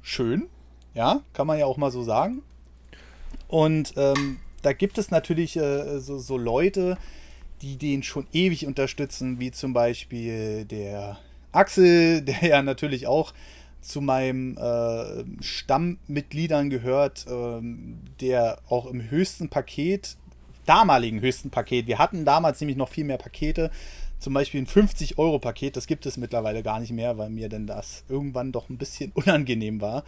[0.00, 0.48] schön,
[0.94, 2.40] ja, kann man ja auch mal so sagen.
[3.48, 6.96] Und ähm, da gibt es natürlich äh, so, so Leute,
[7.60, 11.18] die den schon ewig unterstützen, wie zum Beispiel der
[11.52, 13.34] Axel, der ja natürlich auch
[13.80, 20.16] zu meinem äh, Stammmitgliedern gehört, ähm, der auch im höchsten Paket,
[20.66, 23.70] damaligen höchsten Paket, wir hatten damals nämlich noch viel mehr Pakete,
[24.18, 28.04] zum Beispiel ein 50-Euro-Paket, das gibt es mittlerweile gar nicht mehr, weil mir denn das
[28.08, 30.04] irgendwann doch ein bisschen unangenehm war.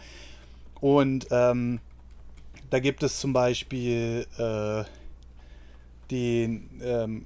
[0.79, 1.79] Und ähm,
[2.69, 4.83] da gibt es zum Beispiel äh,
[6.11, 7.25] den, ähm,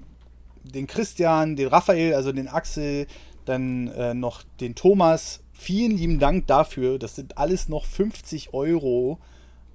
[0.63, 3.07] den Christian, den Raphael, also den Axel,
[3.45, 5.41] Dann äh, noch den Thomas.
[5.58, 7.00] Vielen lieben Dank dafür.
[7.00, 9.20] Das sind alles noch 50 Euro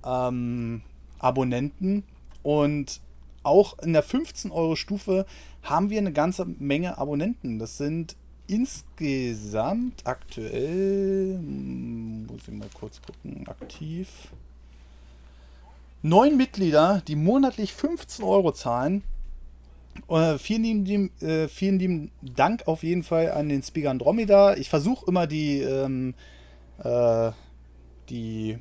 [0.04, 0.82] ähm,
[1.18, 2.04] Abonnenten.
[2.42, 3.00] Und
[3.42, 5.26] auch in der 15-Euro-Stufe
[5.62, 7.58] haben wir eine ganze Menge Abonnenten.
[7.58, 8.16] Das sind
[8.46, 14.08] insgesamt aktuell, hm, muss ich mal kurz gucken, aktiv.
[16.02, 19.02] Neun Mitglieder, die monatlich 15 Euro zahlen.
[20.08, 24.54] Äh, vielen, lieben, äh, vielen lieben Dank auf jeden Fall an den Speaker Andromeda.
[24.56, 26.14] Ich versuche immer die, ähm,
[26.82, 27.30] äh,
[28.08, 28.58] die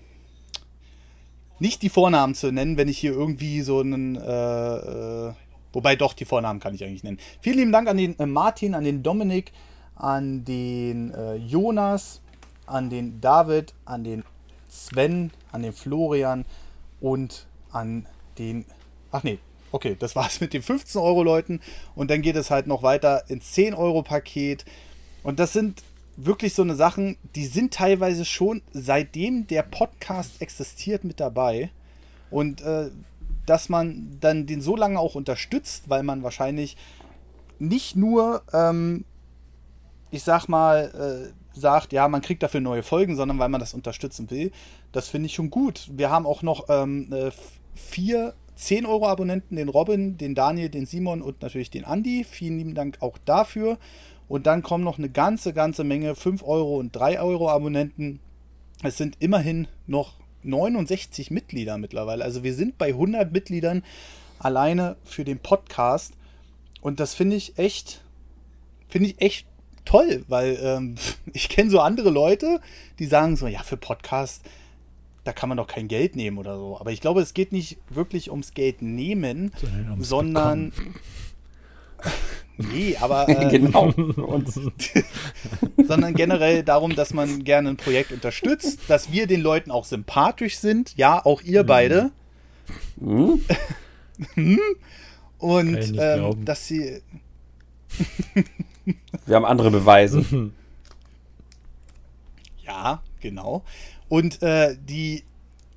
[1.60, 5.34] nicht die Vornamen zu nennen, wenn ich hier irgendwie so einen, äh, äh,
[5.74, 7.20] wobei doch die Vornamen kann ich eigentlich nennen.
[7.42, 9.52] Vielen lieben Dank an den äh, Martin, an den Dominik,
[9.96, 11.14] an den
[11.46, 12.22] Jonas,
[12.66, 14.24] an den David, an den
[14.68, 16.46] Sven, an den Florian
[17.02, 18.08] und an
[18.40, 18.66] den,
[19.12, 19.38] ach nee,
[19.72, 21.60] okay, das war's mit den 15 Euro Leuten
[21.96, 24.66] und dann geht es halt noch weiter ins 10 Euro Paket
[25.24, 25.84] und das sind
[26.18, 31.72] wirklich so eine Sachen, die sind teilweise schon seitdem der Podcast existiert mit dabei.
[32.30, 32.90] Und äh,
[33.46, 36.78] dass man dann den so lange auch unterstützt, weil man wahrscheinlich
[37.60, 39.06] nicht nur, ähm,
[40.12, 43.74] ich sag mal, äh, sagt, ja, man kriegt dafür neue Folgen, sondern weil man das
[43.74, 44.52] unterstützen will.
[44.92, 45.90] Das finde ich schon gut.
[45.92, 47.32] Wir haben auch noch ähm, äh,
[47.76, 52.24] vier 10 Euro Abonnenten, den Robin, den Daniel, den Simon und natürlich den Andi.
[52.24, 53.80] Vielen lieben Dank auch dafür.
[54.28, 58.20] Und dann kommen noch eine ganze, ganze Menge 5 Euro und 3 Euro Abonnenten.
[58.84, 62.24] Es sind immerhin noch 69 Mitglieder mittlerweile.
[62.24, 63.84] Also wir sind bei 100 Mitgliedern
[64.38, 66.14] alleine für den Podcast.
[66.82, 68.04] Und das finde ich echt,
[68.90, 69.48] finde ich echt
[69.86, 70.96] toll, weil ähm,
[71.34, 72.62] ich kenne so andere Leute,
[73.00, 74.44] die sagen so, ja, für Podcast,
[75.24, 76.80] da kann man doch kein Geld nehmen oder so.
[76.80, 80.74] Aber ich glaube, es geht nicht wirklich ums Geld nehmen, Sondern sondern
[82.58, 83.94] nee, aber äh, genau.
[85.86, 90.58] sondern generell darum, dass man gerne ein Projekt unterstützt, dass wir den Leuten auch sympathisch
[90.58, 90.98] sind.
[90.98, 92.12] Ja, auch ihr beide.
[93.00, 93.42] Hm?
[95.38, 97.02] Und ähm, dass sie.
[99.26, 100.52] Wir haben andere Beweise.
[102.64, 103.64] Ja, genau.
[104.12, 105.24] Und äh, die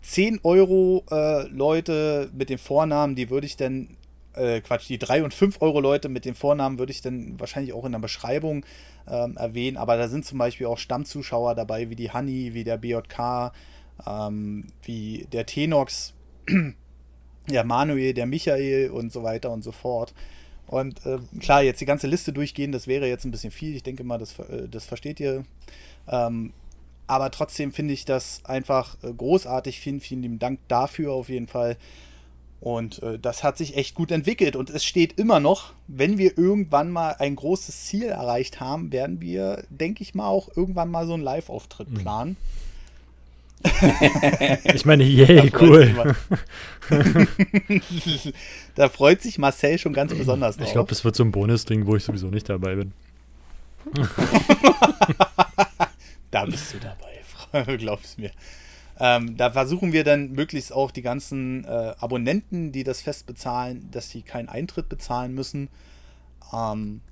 [0.03, 3.97] 10 Euro äh, Leute mit dem Vornamen, die würde ich dann.
[4.33, 7.73] Äh, Quatsch, die 3 und 5 Euro Leute mit dem Vornamen würde ich dann wahrscheinlich
[7.73, 8.67] auch in der Beschreibung
[9.09, 9.77] ähm, erwähnen.
[9.77, 13.53] Aber da sind zum Beispiel auch Stammzuschauer dabei, wie die Honey, wie der BJK,
[14.05, 16.15] ähm, wie der Tenox,
[17.49, 20.13] der Manuel, der Michael und so weiter und so fort.
[20.67, 23.77] Und äh, klar, jetzt die ganze Liste durchgehen, das wäre jetzt ein bisschen viel.
[23.77, 25.45] Ich denke mal, das, äh, das versteht ihr.
[26.09, 26.53] Ähm,
[27.07, 29.81] aber trotzdem finde ich das einfach äh, großartig.
[29.81, 31.77] Vielen, vielen lieben Dank dafür auf jeden Fall.
[32.61, 34.57] Und äh, das hat sich echt gut entwickelt.
[34.57, 39.21] Und es steht immer noch, wenn wir irgendwann mal ein großes Ziel erreicht haben, werden
[39.21, 42.37] wir, denke ich mal, auch irgendwann mal so einen Live-Auftritt planen.
[44.75, 46.15] Ich meine, yay, Da cool.
[48.75, 50.67] da freut sich Marcel schon ganz besonders drauf.
[50.67, 52.93] Ich glaube, das wird so ein Bonus-Ding, wo ich sowieso nicht dabei bin.
[56.35, 58.33] Da bist du dabei, glaubst mir.
[58.99, 63.89] Ähm, da versuchen wir dann möglichst auch die ganzen äh, Abonnenten, die das fest bezahlen,
[63.93, 65.69] dass sie keinen Eintritt bezahlen müssen.
[66.53, 67.03] Ähm,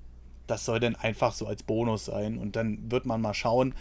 [0.49, 2.37] das soll dann einfach so als Bonus sein.
[2.37, 3.77] Und dann wird man mal schauen,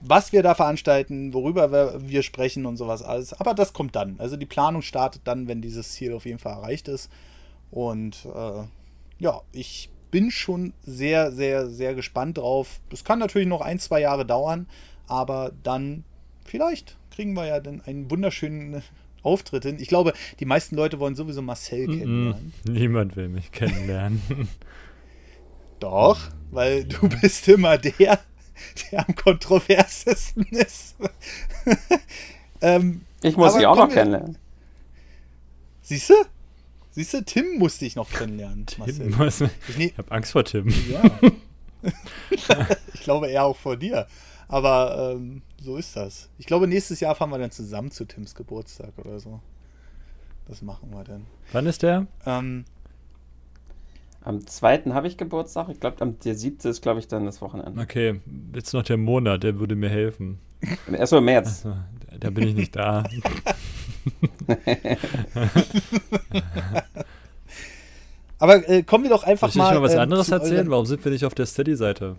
[0.00, 3.32] was wir da veranstalten, worüber wir, wir sprechen und sowas alles.
[3.32, 4.20] Aber das kommt dann.
[4.20, 7.10] Also die Planung startet dann, wenn dieses Ziel auf jeden Fall erreicht ist.
[7.72, 8.62] Und äh,
[9.18, 12.78] ja, ich bin schon sehr, sehr, sehr gespannt drauf.
[12.88, 14.68] Das kann natürlich noch ein, zwei Jahre dauern,
[15.08, 16.04] aber dann
[16.44, 18.84] vielleicht kriegen wir ja dann einen wunderschönen
[19.24, 19.78] Auftritt hin.
[19.80, 22.52] Ich glaube, die meisten Leute wollen sowieso Marcel kennenlernen.
[22.64, 24.22] Mm, Niemand will mich kennenlernen.
[25.80, 26.20] Doch,
[26.52, 28.20] weil du bist immer der,
[28.92, 30.94] der am kontroversesten ist.
[32.60, 34.38] ähm, Ich muss sie auch noch kennenlernen.
[35.82, 36.14] siehst du?
[36.94, 38.66] Siehst du, Tim musste ich noch kennenlernen.
[38.78, 39.08] Marcel.
[39.08, 40.68] Tim, was, Ich, ne, ich habe Angst vor Tim.
[40.88, 41.02] ja.
[42.30, 44.06] ich glaube eher auch vor dir.
[44.46, 46.28] Aber ähm, so ist das.
[46.38, 49.40] Ich glaube, nächstes Jahr fahren wir dann zusammen zu Tims Geburtstag oder so.
[50.46, 51.26] Das machen wir dann.
[51.50, 52.06] Wann ist der?
[52.26, 52.64] Ähm,
[54.20, 54.84] Am 2.
[54.90, 55.70] habe ich Geburtstag.
[55.70, 56.70] Ich glaube, der 7.
[56.70, 57.80] ist, glaube ich, dann das Wochenende.
[57.80, 58.20] Okay,
[58.54, 60.38] jetzt noch der Monat, der würde mir helfen.
[60.92, 61.62] Erst im März.
[61.62, 61.74] So,
[62.18, 63.04] da- bin ich nicht da.
[68.38, 69.74] aber äh, kommen wir doch Soll einfach ich nicht mal.
[69.74, 70.70] mal was ähm, anderes erzählen?
[70.70, 72.16] Warum sind wir nicht auf der Steady-Seite?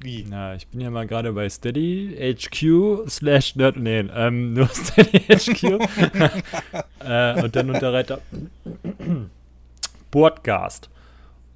[0.00, 0.26] Wie?
[0.28, 5.20] Na, ich bin ja mal gerade bei Steady HQ slash Nerd, nee, ähm, nur Steady
[5.20, 5.62] HQ.
[7.04, 8.20] äh, und dann unter Reiter
[10.10, 10.90] Podcast.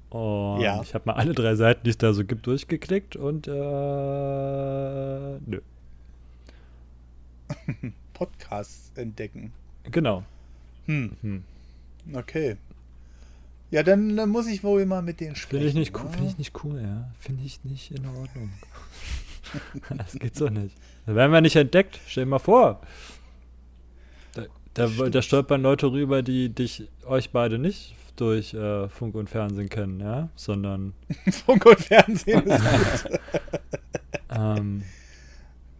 [0.09, 0.81] Und Ja.
[0.81, 5.59] ich habe mal alle drei Seiten, die es da so gibt, durchgeklickt und äh, nö.
[8.13, 9.51] Podcasts entdecken.
[9.91, 10.23] Genau.
[10.85, 11.43] Hm, Hm.
[12.13, 12.55] okay.
[13.69, 15.57] Ja, dann, dann muss ich wohl mal mit denen sprechen.
[15.57, 16.09] Finde ich nicht cool, wa?
[16.09, 17.11] finde ich nicht cool, ja.
[17.19, 18.51] Finde ich nicht in Ordnung.
[19.97, 20.75] das geht so nicht.
[21.05, 21.99] Da werden wir nicht entdeckt.
[22.07, 22.79] Stell dir mal vor.
[24.33, 24.43] Da,
[24.73, 29.69] da, da stolpern Leute rüber, die dich, euch beide nicht durch äh, Funk und Fernsehen
[29.69, 30.93] kennen, ja, sondern
[31.31, 32.63] Funk und Fernsehen ist
[33.09, 33.19] gut.
[34.29, 34.83] ähm,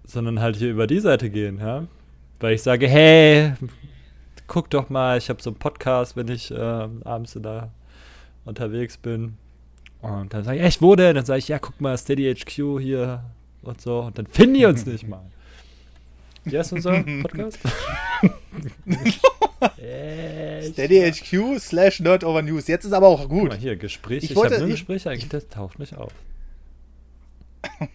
[0.05, 1.85] sondern halt hier über die Seite gehen, ja.
[2.39, 3.53] Weil ich sage, hey,
[4.47, 7.71] guck doch mal, ich habe so einen Podcast, wenn ich ähm, abends da
[8.45, 9.37] unterwegs bin.
[10.01, 11.15] Und dann sage ich, echt, wo denn?
[11.15, 13.23] Dann sage ich, ja, guck mal, Steady HQ hier
[13.61, 14.01] und so.
[14.01, 15.25] Und dann finden die uns nicht mal.
[16.51, 17.59] Wie heißt unser Podcast?
[19.77, 20.73] Echt?
[20.73, 22.67] Steady HQ slash Nerd Over News.
[22.67, 23.49] Jetzt ist aber auch Guck gut.
[23.49, 24.23] mal hier, Gespräch.
[24.23, 26.11] Ich Ich, wollte- habe nur Gespräche eigentlich, das taucht nicht auf.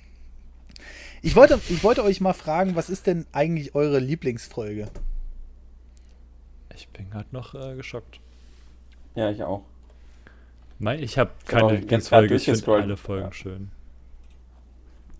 [1.25, 4.88] Ich wollte, ich wollte euch mal fragen, was ist denn eigentlich eure Lieblingsfolge?
[6.75, 8.19] Ich bin gerade noch äh, geschockt.
[9.15, 9.62] Ja, ich auch.
[10.81, 13.33] Mein, ich habe hab keine Lieblingsfolge, ich finde alle Folgen Ja.
[13.33, 13.71] schön.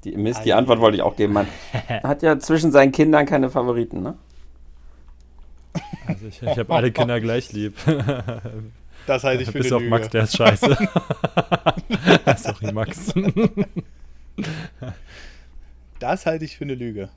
[0.05, 1.33] Die, Mist, die Antwort wollte ich auch geben.
[1.33, 1.47] Man
[2.03, 4.15] hat ja zwischen seinen Kindern keine Favoriten, ne?
[6.07, 7.77] Also ich, ich habe alle Kinder gleich lieb.
[9.05, 9.91] Das halte ich für Bis eine auf Lüge.
[9.91, 10.77] Max, der ist scheiße.
[12.37, 13.13] Sorry, Max.
[15.99, 17.09] Das halte ich für eine Lüge.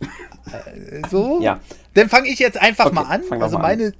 [0.00, 1.40] Äh, so?
[1.42, 1.58] Ja.
[1.94, 3.22] Dann fange ich jetzt einfach Okay, mal an.
[3.42, 3.78] Also mal an.
[3.78, 3.92] meine.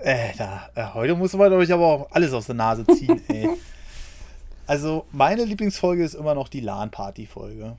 [0.00, 3.48] Äh, da, äh, heute muss man euch aber auch alles aus der Nase ziehen, ey.
[4.66, 7.76] Also, meine Lieblingsfolge ist immer noch die LAN-Party-Folge.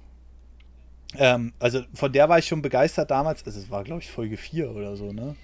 [1.16, 3.46] Ähm, also, von der war ich schon begeistert damals.
[3.46, 5.36] Also, es war, glaube ich, Folge 4 oder so, ne?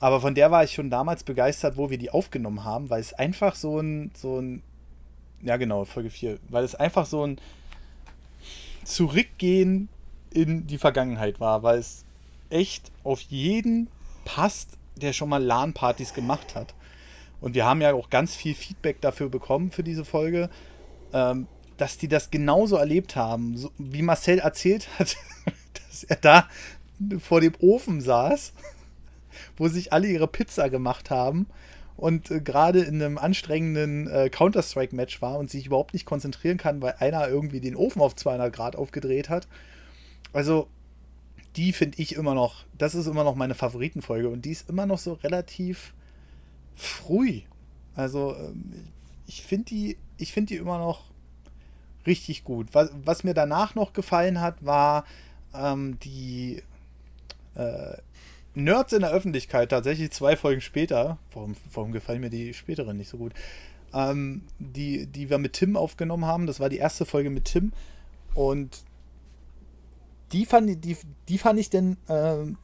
[0.00, 3.12] Aber von der war ich schon damals begeistert, wo wir die aufgenommen haben, weil es
[3.12, 4.62] einfach so ein, so ein,
[5.42, 7.38] ja genau, Folge 4, weil es einfach so ein
[8.82, 9.90] Zurückgehen
[10.30, 12.04] in die Vergangenheit war, weil es
[12.48, 13.88] echt auf jeden
[14.24, 16.74] passt, der schon mal LAN-Partys gemacht hat.
[17.40, 20.50] Und wir haben ja auch ganz viel Feedback dafür bekommen für diese Folge,
[21.12, 23.56] ähm, dass die das genauso erlebt haben.
[23.56, 25.16] So, wie Marcel erzählt hat,
[25.88, 26.48] dass er da
[27.18, 28.52] vor dem Ofen saß,
[29.56, 31.46] wo sich alle ihre Pizza gemacht haben
[32.00, 36.80] und äh, gerade in einem anstrengenden äh, Counter-Strike-Match war und sich überhaupt nicht konzentrieren kann,
[36.80, 39.46] weil einer irgendwie den Ofen auf 200 Grad aufgedreht hat.
[40.32, 40.68] Also,
[41.56, 44.86] die finde ich immer noch, das ist immer noch meine Favoritenfolge und die ist immer
[44.86, 45.92] noch so relativ
[46.74, 47.42] früh.
[47.94, 48.88] Also, ähm,
[49.26, 51.10] ich finde die, ich finde die immer noch
[52.06, 52.68] richtig gut.
[52.72, 55.04] Was, was mir danach noch gefallen hat, war
[55.54, 56.62] ähm, die
[57.54, 57.96] äh,
[58.54, 61.18] Nerds in der Öffentlichkeit, tatsächlich zwei Folgen später.
[61.32, 63.32] Warum, warum gefallen mir die späteren nicht so gut?
[63.92, 66.46] Ähm, die, die wir mit Tim aufgenommen haben.
[66.46, 67.72] Das war die erste Folge mit Tim.
[68.34, 68.84] Und
[70.32, 70.96] die fand, die,
[71.28, 72.56] die fand ich denn ähm,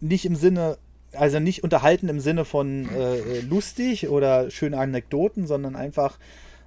[0.00, 0.78] nicht im Sinne,
[1.14, 6.18] also nicht unterhalten im Sinne von äh, lustig oder schöne Anekdoten, sondern einfach,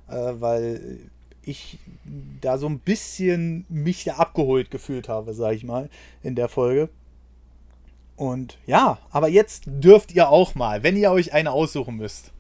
[0.08, 1.00] äh, weil
[1.42, 1.80] ich
[2.42, 5.90] da so ein bisschen mich da abgeholt gefühlt habe, sage ich mal,
[6.24, 6.90] in der Folge.
[8.16, 12.32] Und ja, aber jetzt dürft ihr auch mal, wenn ihr euch eine aussuchen müsst.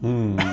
[0.00, 0.38] Hm.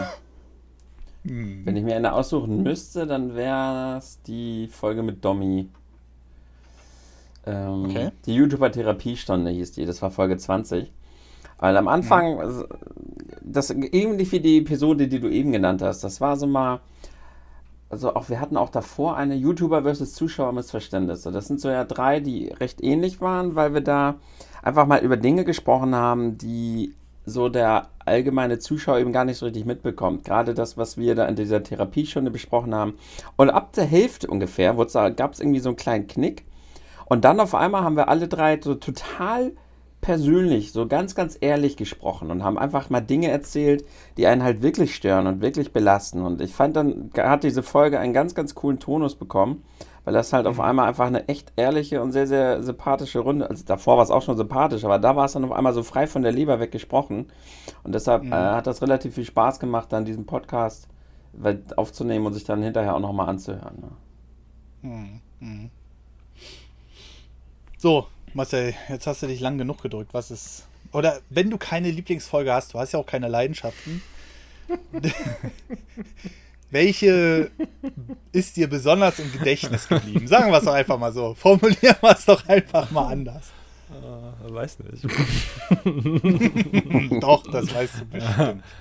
[1.25, 1.65] Hm.
[1.65, 5.69] Wenn ich mir eine aussuchen müsste, dann wäre es die Folge mit Domi.
[7.45, 8.11] Ähm, Okay.
[8.25, 10.91] Die YouTuber Therapiestunde hieß die, das war Folge 20.
[11.59, 12.65] Weil am Anfang, also,
[13.41, 16.81] das ähnlich wie die Episode, die du eben genannt hast, das war so mal,
[17.89, 21.31] also auch wir hatten auch davor eine YouTuber versus Zuschauer Missverständnisse.
[21.31, 24.15] Das sind so ja drei, die recht ähnlich waren, weil wir da
[24.63, 26.93] einfach mal über Dinge gesprochen haben, die
[27.25, 30.25] so der allgemeine Zuschauer eben gar nicht so richtig mitbekommt.
[30.25, 32.95] Gerade das, was wir da in dieser Therapiestunde besprochen haben.
[33.35, 36.45] Und ab der Hälfte ungefähr gab es irgendwie so einen kleinen Knick.
[37.05, 39.53] Und dann auf einmal haben wir alle drei so total
[40.05, 43.83] persönlich, so ganz, ganz ehrlich gesprochen und haben einfach mal Dinge erzählt,
[44.17, 46.21] die einen halt wirklich stören und wirklich belasten.
[46.21, 49.63] Und ich fand dann, hat diese Folge einen ganz, ganz coolen Tonus bekommen,
[50.03, 53.63] weil das halt auf einmal einfach eine echt ehrliche und sehr, sehr sympathische Runde, also
[53.65, 56.05] davor war es auch schon sympathisch, aber da war es dann auf einmal so frei
[56.05, 57.25] von der Leber weg gesprochen.
[57.83, 60.87] Und deshalb äh, hat das relativ viel Spaß gemacht, dann diesen Podcast
[61.75, 63.81] aufzunehmen und sich dann hinterher auch nochmal anzuhören.
[64.83, 64.91] Ne?
[67.85, 70.15] So, Marcel, jetzt hast du dich lang genug gedrückt.
[70.15, 70.65] Was ist.
[70.91, 74.01] Oder wenn du keine Lieblingsfolge hast, du hast ja auch keine Leidenschaften.
[76.71, 77.51] Welche
[78.31, 80.27] ist dir besonders im Gedächtnis geblieben?
[80.27, 81.35] Sagen wir es doch einfach mal so.
[81.35, 83.51] Formulieren wir es doch einfach mal anders.
[83.91, 85.03] Äh, weiß nicht.
[87.21, 88.63] Doch, das weißt du bestimmt.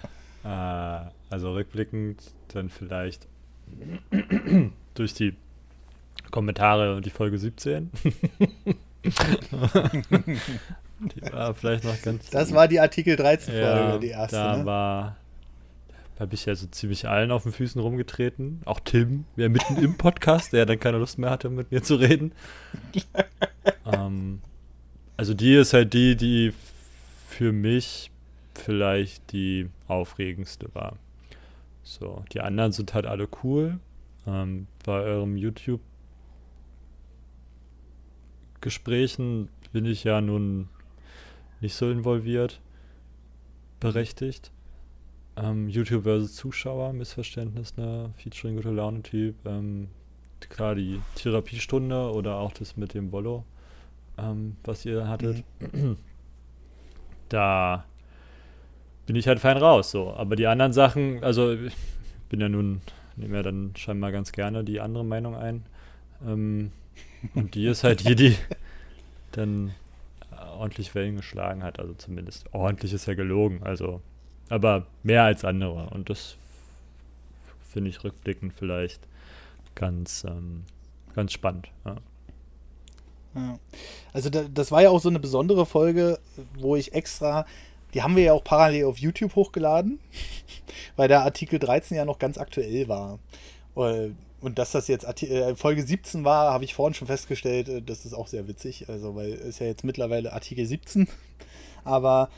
[0.44, 2.22] Äh, also rückblickend
[2.54, 3.28] dann vielleicht
[4.94, 5.34] durch die
[6.30, 7.90] Kommentare und die Folge 17.
[9.04, 9.12] die
[11.32, 12.30] war vielleicht noch ganz.
[12.30, 14.36] Das war die Artikel 13 Folge, ja, die erste.
[14.36, 14.64] Da ne?
[14.64, 15.16] war.
[16.16, 18.62] Da habe ich ja so ziemlich allen auf den Füßen rumgetreten.
[18.64, 21.96] Auch Tim, der mitten im Podcast, der dann keine Lust mehr hatte, mit mir zu
[21.96, 22.32] reden.
[23.92, 24.40] ähm,
[25.16, 26.52] also die ist halt die, die
[27.28, 28.10] für mich
[28.54, 30.96] vielleicht die aufregendste war.
[31.82, 33.78] So, die anderen sind halt alle cool.
[34.26, 35.36] Ähm, bei eurem
[38.64, 40.68] YouTube-Gesprächen bin ich ja nun
[41.60, 42.60] nicht so involviert,
[43.80, 44.52] berechtigt.
[45.36, 48.10] Ähm, YouTube versus Zuschauer, Missverständnis, ne?
[48.16, 49.34] Featuring gute Laune-Typ.
[49.44, 49.88] Ähm,
[50.48, 53.44] klar, die Therapiestunde oder auch das mit dem Volo,
[54.16, 55.44] ähm, was ihr hattet.
[57.28, 57.84] Da
[59.06, 60.12] bin ich halt fein raus, so.
[60.14, 61.74] Aber die anderen Sachen, also ich
[62.28, 62.80] bin ja nun,
[63.16, 65.64] nehme ja dann scheinbar ganz gerne die andere Meinung ein.
[66.24, 66.70] Ähm,
[67.34, 68.36] und die ist halt die, die
[69.32, 69.74] dann
[70.54, 71.78] ordentlich Wellen geschlagen hat.
[71.78, 73.62] Also zumindest ordentlich ist ja gelogen.
[73.62, 74.00] Also,
[74.48, 75.90] aber mehr als andere.
[75.90, 76.36] Und das
[77.70, 79.00] finde ich rückblickend vielleicht
[79.74, 80.64] ganz, ähm,
[81.14, 81.68] ganz spannend.
[81.84, 81.96] Ja.
[84.12, 86.20] Also da, das war ja auch so eine besondere Folge,
[86.56, 87.46] wo ich extra,
[87.92, 89.98] die haben wir ja auch parallel auf YouTube hochgeladen,
[90.96, 93.18] weil der Artikel 13 ja noch ganz aktuell war.
[94.44, 98.04] Und dass das jetzt äh, Folge 17 war, habe ich vorhin schon festgestellt, äh, das
[98.04, 101.08] ist auch sehr witzig, also weil es ja jetzt mittlerweile Artikel 17,
[101.82, 102.28] aber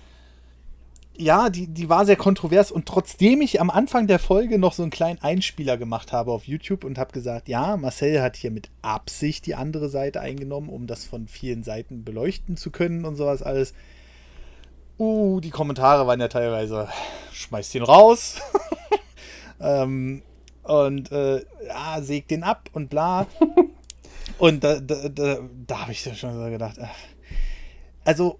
[1.17, 4.83] ja, die, die war sehr kontrovers und trotzdem ich am Anfang der Folge noch so
[4.83, 8.71] einen kleinen Einspieler gemacht habe auf YouTube und habe gesagt, ja, Marcel hat hier mit
[8.83, 13.43] Absicht die andere Seite eingenommen, um das von vielen Seiten beleuchten zu können und sowas
[13.43, 13.75] alles.
[14.97, 16.89] Uh, die Kommentare waren ja teilweise,
[17.33, 18.37] schmeißt den raus.
[19.61, 20.23] ähm,
[20.67, 23.27] und äh, ja, sägt den ab und bla.
[24.39, 26.97] und da, da, da, da habe ich schon so gedacht, ach.
[28.05, 28.39] also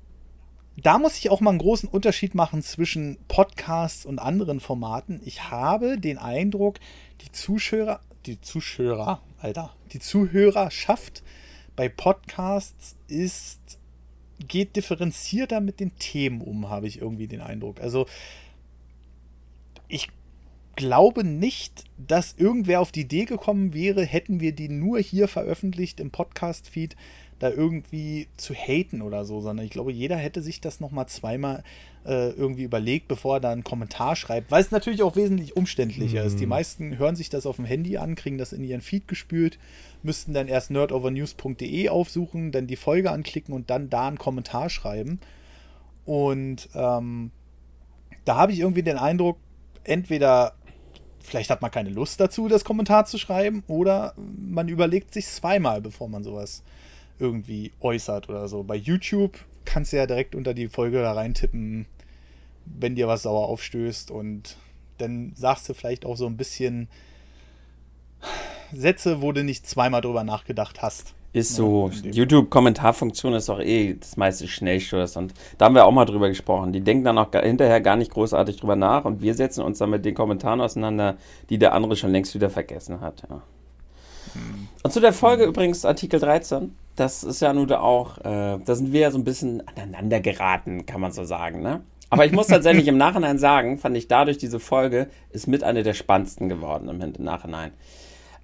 [0.77, 5.21] da muss ich auch mal einen großen Unterschied machen zwischen Podcasts und anderen Formaten.
[5.25, 6.81] Ich habe den Eindruck,
[7.23, 11.23] die Zuschauer, die Zuschauer, Alter, die Zuhörerschaft
[11.77, 13.79] bei Podcasts ist,
[14.39, 17.81] geht differenzierter mit den Themen um, habe ich irgendwie den Eindruck.
[17.81, 18.07] Also,
[19.89, 20.09] ich
[20.77, 25.99] glaube nicht, dass irgendwer auf die Idee gekommen wäre, hätten wir die nur hier veröffentlicht
[26.01, 26.97] im Podcast-Feed,
[27.39, 31.65] da irgendwie zu haten oder so, sondern ich glaube, jeder hätte sich das nochmal zweimal
[32.07, 36.23] äh, irgendwie überlegt, bevor er da einen Kommentar schreibt, weil es natürlich auch wesentlich umständlicher
[36.23, 36.27] Mhm.
[36.29, 36.41] ist.
[36.41, 39.59] Die meisten hören sich das auf dem Handy an, kriegen das in ihren Feed gespült,
[40.03, 45.21] müssten dann erst nerdovernews.de aufsuchen, dann die Folge anklicken und dann da einen Kommentar schreiben.
[46.07, 47.33] Und ähm,
[48.25, 49.37] da habe ich irgendwie den Eindruck,
[49.85, 50.55] entweder
[51.27, 55.81] vielleicht hat man keine Lust dazu, das Kommentar zu schreiben, oder man überlegt sich zweimal,
[55.81, 56.63] bevor man sowas
[57.19, 58.63] irgendwie äußert oder so.
[58.63, 61.87] Bei YouTube kannst du ja direkt unter die Folge da reintippen,
[62.65, 64.57] wenn dir was sauer aufstößt und
[64.99, 66.89] dann sagst du vielleicht auch so ein bisschen
[68.73, 71.16] Sätze, wo du nicht zweimal drüber nachgedacht hast.
[71.33, 71.89] Ist Ja, so.
[72.03, 75.17] dem- YouTube-Kommentarfunktion ist doch eh das meiste Schnellschuss.
[75.17, 76.73] Und da haben wir auch mal drüber gesprochen.
[76.73, 79.05] Die denken dann auch hinterher gar nicht großartig drüber nach.
[79.05, 81.17] Und wir setzen uns dann mit den Kommentaren auseinander,
[81.51, 83.23] die der andere schon längst wieder vergessen hat.
[83.29, 83.43] Ja.
[84.83, 88.93] Und zu der Folge übrigens, Artikel 13, das ist ja nun auch, äh, da sind
[88.93, 91.81] wir ja so ein bisschen aneinander geraten, kann man so sagen, ne?
[92.09, 95.83] Aber ich muss tatsächlich im Nachhinein sagen, fand ich dadurch diese Folge ist mit einer
[95.83, 97.73] der spannendsten geworden im Hin- Nachhinein.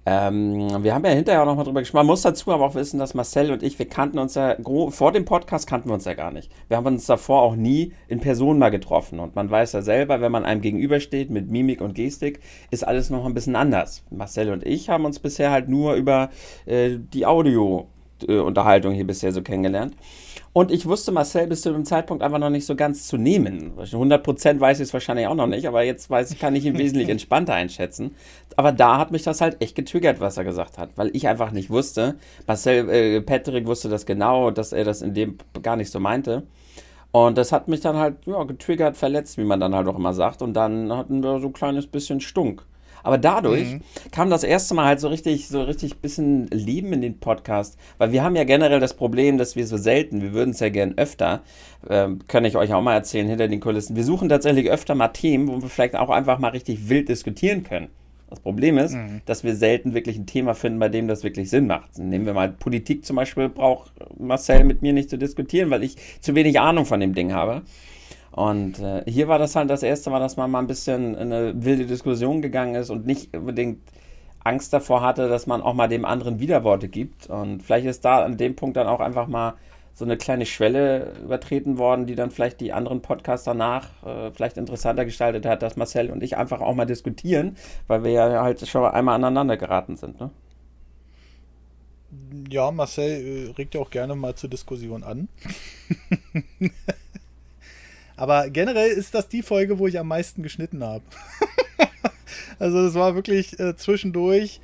[0.05, 1.99] Ähm, wir haben ja hinterher auch noch mal drüber gesprochen.
[1.99, 4.57] Man muss dazu aber auch wissen, dass Marcel und ich, wir kannten uns ja,
[4.89, 6.51] vor dem Podcast kannten wir uns ja gar nicht.
[6.67, 9.19] Wir haben uns davor auch nie in Person mal getroffen.
[9.19, 13.09] Und man weiß ja selber, wenn man einem gegenübersteht mit Mimik und Gestik, ist alles
[13.09, 14.03] noch ein bisschen anders.
[14.09, 16.29] Marcel und ich haben uns bisher halt nur über
[16.65, 19.95] äh, die Audio-Unterhaltung hier bisher so kennengelernt.
[20.53, 23.73] Und ich wusste Marcel bis zu dem Zeitpunkt einfach noch nicht so ganz zu nehmen.
[23.75, 26.77] 100% weiß ich es wahrscheinlich auch noch nicht, aber jetzt weiß ich, kann ich ihn
[26.77, 28.15] wesentlich entspannter einschätzen.
[28.55, 31.51] Aber da hat mich das halt echt getriggert, was er gesagt hat, weil ich einfach
[31.51, 32.17] nicht wusste.
[32.45, 36.43] Marcel, äh, Patrick wusste das genau, dass er das in dem gar nicht so meinte.
[37.11, 40.13] Und das hat mich dann halt ja, getriggert, verletzt, wie man dann halt auch immer
[40.13, 40.43] sagt.
[40.43, 42.63] Und dann hatten wir so ein kleines bisschen Stunk.
[43.03, 43.67] Aber dadurch
[44.11, 47.77] kam das erste Mal halt so richtig, so richtig bisschen Leben in den Podcast.
[47.97, 50.69] Weil wir haben ja generell das Problem, dass wir so selten, wir würden es ja
[50.69, 51.41] gern öfter,
[51.89, 53.95] ähm, kann ich euch auch mal erzählen, hinter den Kulissen.
[53.95, 57.63] Wir suchen tatsächlich öfter mal Themen, wo wir vielleicht auch einfach mal richtig wild diskutieren
[57.63, 57.89] können.
[58.29, 58.95] Das Problem ist,
[59.27, 61.99] dass wir selten wirklich ein Thema finden, bei dem das wirklich Sinn macht.
[61.99, 65.97] Nehmen wir mal Politik zum Beispiel, braucht Marcel mit mir nicht zu diskutieren, weil ich
[66.19, 67.61] zu wenig Ahnung von dem Ding habe.
[68.33, 71.31] Und äh, hier war das halt das erste Mal, dass man mal ein bisschen in
[71.31, 73.79] eine wilde Diskussion gegangen ist und nicht unbedingt
[74.43, 77.27] Angst davor hatte, dass man auch mal dem anderen Widerworte gibt.
[77.27, 79.53] Und vielleicht ist da an dem Punkt dann auch einfach mal
[79.93, 84.57] so eine kleine Schwelle übertreten worden, die dann vielleicht die anderen Podcasts danach äh, vielleicht
[84.57, 87.55] interessanter gestaltet hat, dass Marcel und ich einfach auch mal diskutieren,
[87.85, 90.19] weil wir ja halt schon einmal aneinander geraten sind.
[90.19, 90.31] Ne?
[92.49, 95.29] Ja, Marcel äh, regt ja auch gerne mal zur Diskussion an.
[98.23, 101.03] Aber generell ist das die Folge, wo ich am meisten geschnitten habe.
[102.57, 104.61] also das war wirklich äh, zwischendurch,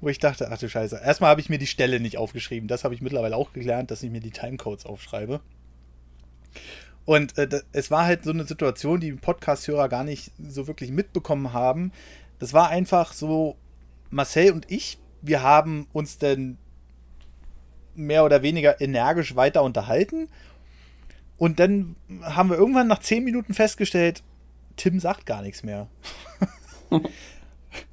[0.00, 1.00] wo ich dachte, ach du Scheiße.
[1.04, 2.66] Erstmal habe ich mir die Stelle nicht aufgeschrieben.
[2.66, 5.38] Das habe ich mittlerweile auch gelernt, dass ich mir die Timecodes aufschreibe.
[7.04, 11.52] Und äh, es war halt so eine Situation, die Podcast-Hörer gar nicht so wirklich mitbekommen
[11.52, 11.92] haben.
[12.40, 13.54] Das war einfach so,
[14.10, 16.58] Marcel und ich, wir haben uns dann
[17.94, 20.28] mehr oder weniger energisch weiter unterhalten
[21.38, 24.22] und dann haben wir irgendwann nach zehn Minuten festgestellt,
[24.76, 25.88] Tim sagt gar nichts mehr.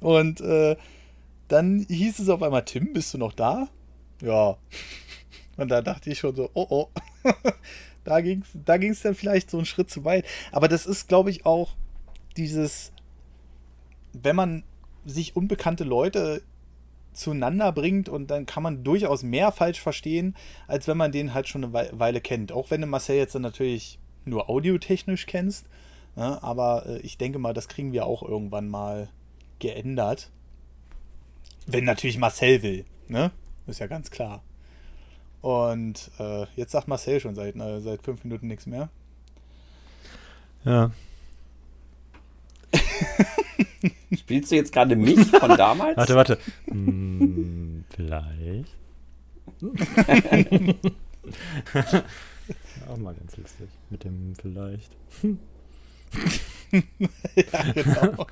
[0.00, 0.76] und äh,
[1.48, 3.68] dann hieß es auf einmal, Tim, bist du noch da?
[4.22, 4.56] Ja.
[5.56, 6.88] Und da dachte ich schon so, oh oh.
[8.04, 10.24] da ging es da ging's dann vielleicht so einen Schritt zu weit.
[10.52, 11.74] Aber das ist, glaube ich, auch
[12.36, 12.92] dieses,
[14.12, 14.64] wenn man
[15.04, 16.42] sich unbekannte Leute
[17.14, 20.36] zueinander bringt und dann kann man durchaus mehr falsch verstehen,
[20.66, 22.52] als wenn man den halt schon eine Weile kennt.
[22.52, 25.66] Auch wenn du Marcel jetzt dann natürlich nur audiotechnisch kennst.
[26.16, 26.42] Ne?
[26.42, 29.08] Aber äh, ich denke mal, das kriegen wir auch irgendwann mal
[29.58, 30.30] geändert.
[31.66, 32.84] Wenn natürlich Marcel will.
[33.08, 33.30] Ne?
[33.66, 34.42] Ist ja ganz klar.
[35.40, 38.88] Und äh, jetzt sagt Marcel schon seit, äh, seit fünf Minuten nichts mehr.
[40.64, 40.90] Ja.
[44.16, 45.96] Spielst du jetzt gerade mich von damals?
[45.96, 46.38] Warte, warte.
[46.66, 48.74] Hm, vielleicht.
[52.88, 53.68] Auch mal ganz lustig.
[53.90, 54.90] Mit dem vielleicht.
[57.34, 58.26] ja, genau.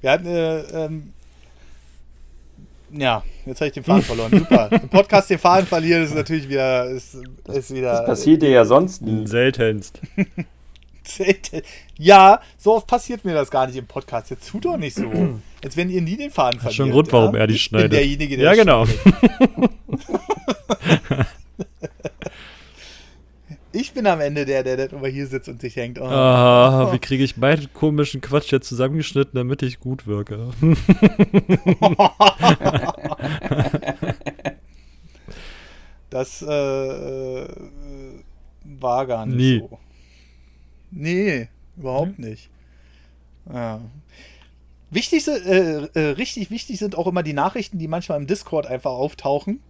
[0.00, 1.12] Wir hatten, äh, ähm,
[2.90, 4.30] ja, jetzt habe ich den Faden verloren.
[4.38, 4.70] Super.
[4.70, 7.16] Im Podcast den Faden verlieren ist natürlich wieder, ist,
[7.48, 7.92] ist wieder.
[7.92, 9.26] Das passiert dir ja sonst nie.
[9.26, 10.00] Seltenst.
[11.98, 14.30] Ja, so oft passiert mir das gar nicht im Podcast.
[14.30, 15.04] Jetzt tut doch nicht so.
[15.64, 16.76] Als wenn ihr nie den Faden verliert.
[16.76, 17.40] Schon ein Grund, warum ja?
[17.42, 17.90] er die ich schneidet.
[17.90, 18.86] Bin derjenige, der ja, genau.
[23.72, 26.98] ich bin am Ende der, der, immer hier sitzt und sich denkt, oh, Ah, wie
[26.98, 30.50] kriege ich meinen komischen Quatsch jetzt zusammengeschnitten, damit ich gut wirke?
[36.10, 37.48] das äh, äh,
[38.64, 39.60] war gar nicht Nie.
[39.60, 39.78] so.
[40.94, 42.50] Nee, überhaupt nicht.
[43.52, 43.80] Ja.
[44.90, 48.92] Wichtig, äh, äh, richtig wichtig sind auch immer die Nachrichten, die manchmal im Discord einfach
[48.92, 49.60] auftauchen.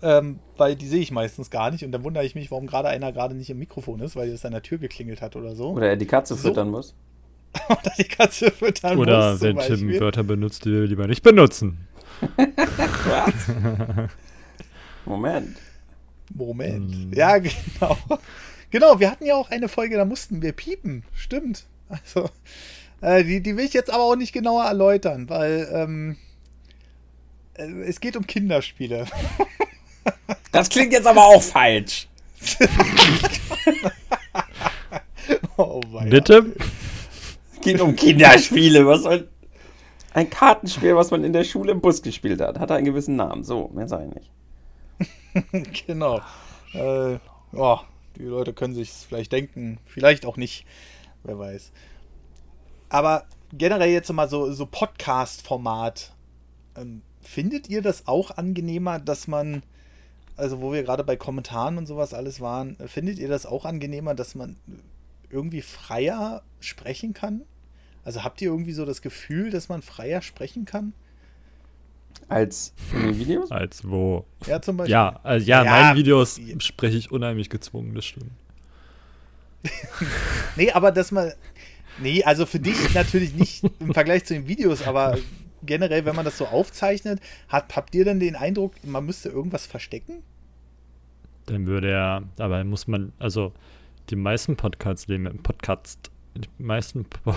[0.00, 2.88] Ähm, weil die sehe ich meistens gar nicht und dann wundere ich mich, warum gerade
[2.88, 5.70] einer gerade nicht im Mikrofon ist, weil es an der Tür geklingelt hat oder so.
[5.70, 6.48] Oder er die Katze So.
[6.48, 6.94] füttern muss.
[7.70, 10.00] Oder die Katze füttern Oder muss, zum wenn Tim Beispiel.
[10.00, 11.88] Wörter benutzt, die wir lieber nicht benutzen.
[15.06, 15.56] Moment.
[16.34, 16.94] Moment.
[16.94, 17.12] Hm.
[17.14, 17.96] Ja, genau.
[18.70, 21.04] Genau, wir hatten ja auch eine Folge, da mussten wir piepen.
[21.14, 21.64] Stimmt.
[21.88, 22.28] Also,
[23.00, 26.16] äh, die, die will ich jetzt aber auch nicht genauer erläutern, weil ähm,
[27.54, 29.06] äh, es geht um Kinderspiele.
[30.52, 32.08] Das klingt jetzt aber auch falsch.
[35.58, 36.54] oh mein Bitte?
[37.52, 38.86] Es geht um Kinderspiele.
[38.86, 39.28] Was soll.
[40.14, 43.44] Ein Kartenspiel, was man in der Schule im Bus gespielt hat, hat einen gewissen Namen.
[43.44, 44.30] So, mehr sag ich nicht.
[45.86, 46.20] Genau.
[46.72, 47.18] Äh,
[47.52, 47.84] ja,
[48.18, 50.66] die Leute können sich vielleicht denken, vielleicht auch nicht,
[51.22, 51.72] wer weiß.
[52.88, 56.14] Aber generell jetzt mal so, so Podcast-Format.
[56.76, 59.62] Ähm, findet ihr das auch angenehmer, dass man,
[60.36, 64.14] also wo wir gerade bei Kommentaren und sowas alles waren, findet ihr das auch angenehmer,
[64.14, 64.56] dass man
[65.30, 67.42] irgendwie freier sprechen kann?
[68.04, 70.94] Also habt ihr irgendwie so das Gefühl, dass man freier sprechen kann?
[72.28, 73.50] Als in den Videos?
[73.50, 74.26] Als wo?
[74.46, 74.92] Ja, zum Beispiel.
[74.92, 78.30] Ja, also ja, Ja, in meinen Videos spreche ich unheimlich gezwungen, das stimmt.
[80.56, 81.32] Nee, aber dass man.
[82.00, 85.18] Nee, also für dich natürlich nicht im Vergleich zu den Videos, aber
[85.64, 89.66] generell, wenn man das so aufzeichnet, hat, habt ihr dann den Eindruck, man müsste irgendwas
[89.66, 90.22] verstecken?
[91.46, 93.52] Dann würde er, aber muss man, also
[94.10, 97.32] die meisten Podcasts leben im Podcast, die meisten Po-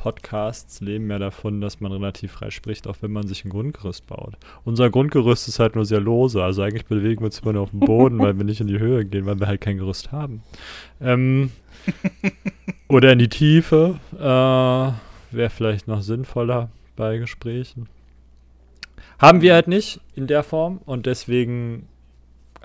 [0.00, 4.06] Podcasts leben ja davon, dass man relativ frei spricht, auch wenn man sich ein Grundgerüst
[4.06, 4.38] baut.
[4.64, 7.70] Unser Grundgerüst ist halt nur sehr lose, also eigentlich bewegen wir uns immer nur auf
[7.70, 10.42] dem Boden, weil wir nicht in die Höhe gehen, weil wir halt kein Gerüst haben.
[11.02, 11.50] Ähm,
[12.88, 17.86] oder in die Tiefe äh, wäre vielleicht noch sinnvoller bei Gesprächen.
[19.18, 21.86] Haben wir halt nicht in der Form und deswegen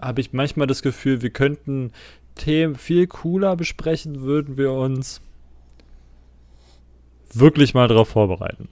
[0.02, 1.92] habe ich manchmal das Gefühl, wir könnten
[2.36, 5.20] Themen viel cooler besprechen, würden wir uns
[7.40, 8.68] wirklich mal darauf vorbereiten.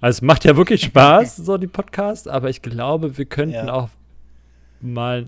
[0.00, 3.72] Also es macht ja wirklich Spaß, so die Podcasts, aber ich glaube, wir könnten Ja.
[3.72, 3.88] auch
[4.80, 5.26] mal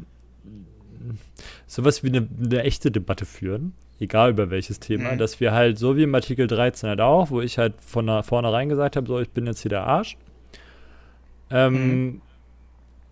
[1.66, 5.18] sowas wie eine, eine echte Debatte führen, egal über welches Thema, Mhm.
[5.18, 8.22] dass wir halt, so wie im Artikel 13 halt auch, wo ich halt von der,
[8.22, 10.16] vornherein gesagt habe, so, ich bin jetzt hier der Arsch.
[11.51, 12.20] Ähm, Mhm.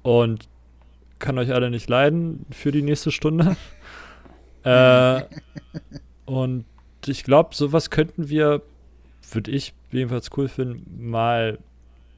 [0.02, 0.48] Und
[1.18, 3.56] kann euch alle nicht leiden für die nächste Stunde.
[4.62, 5.22] äh,
[6.24, 6.64] und
[7.06, 8.62] ich glaube, sowas könnten wir,
[9.32, 11.58] würde ich jedenfalls cool finden, mal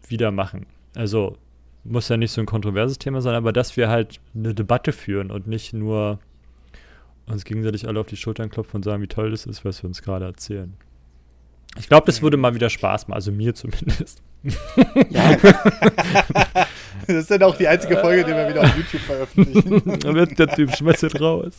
[0.06, 0.66] wieder machen.
[0.94, 1.36] Also
[1.84, 5.30] muss ja nicht so ein kontroverses Thema sein, aber dass wir halt eine Debatte führen
[5.30, 6.18] und nicht nur
[7.26, 9.88] uns gegenseitig alle auf die Schultern klopfen und sagen, wie toll das ist, was wir
[9.88, 10.74] uns gerade erzählen.
[11.78, 14.22] Ich glaube, das würde mal wieder Spaß machen, also mir zumindest.
[17.06, 19.98] Das ist dann auch die einzige Folge, die wir wieder auf YouTube veröffentlichen.
[20.00, 21.54] Dann wird der Typ schmeißt raus.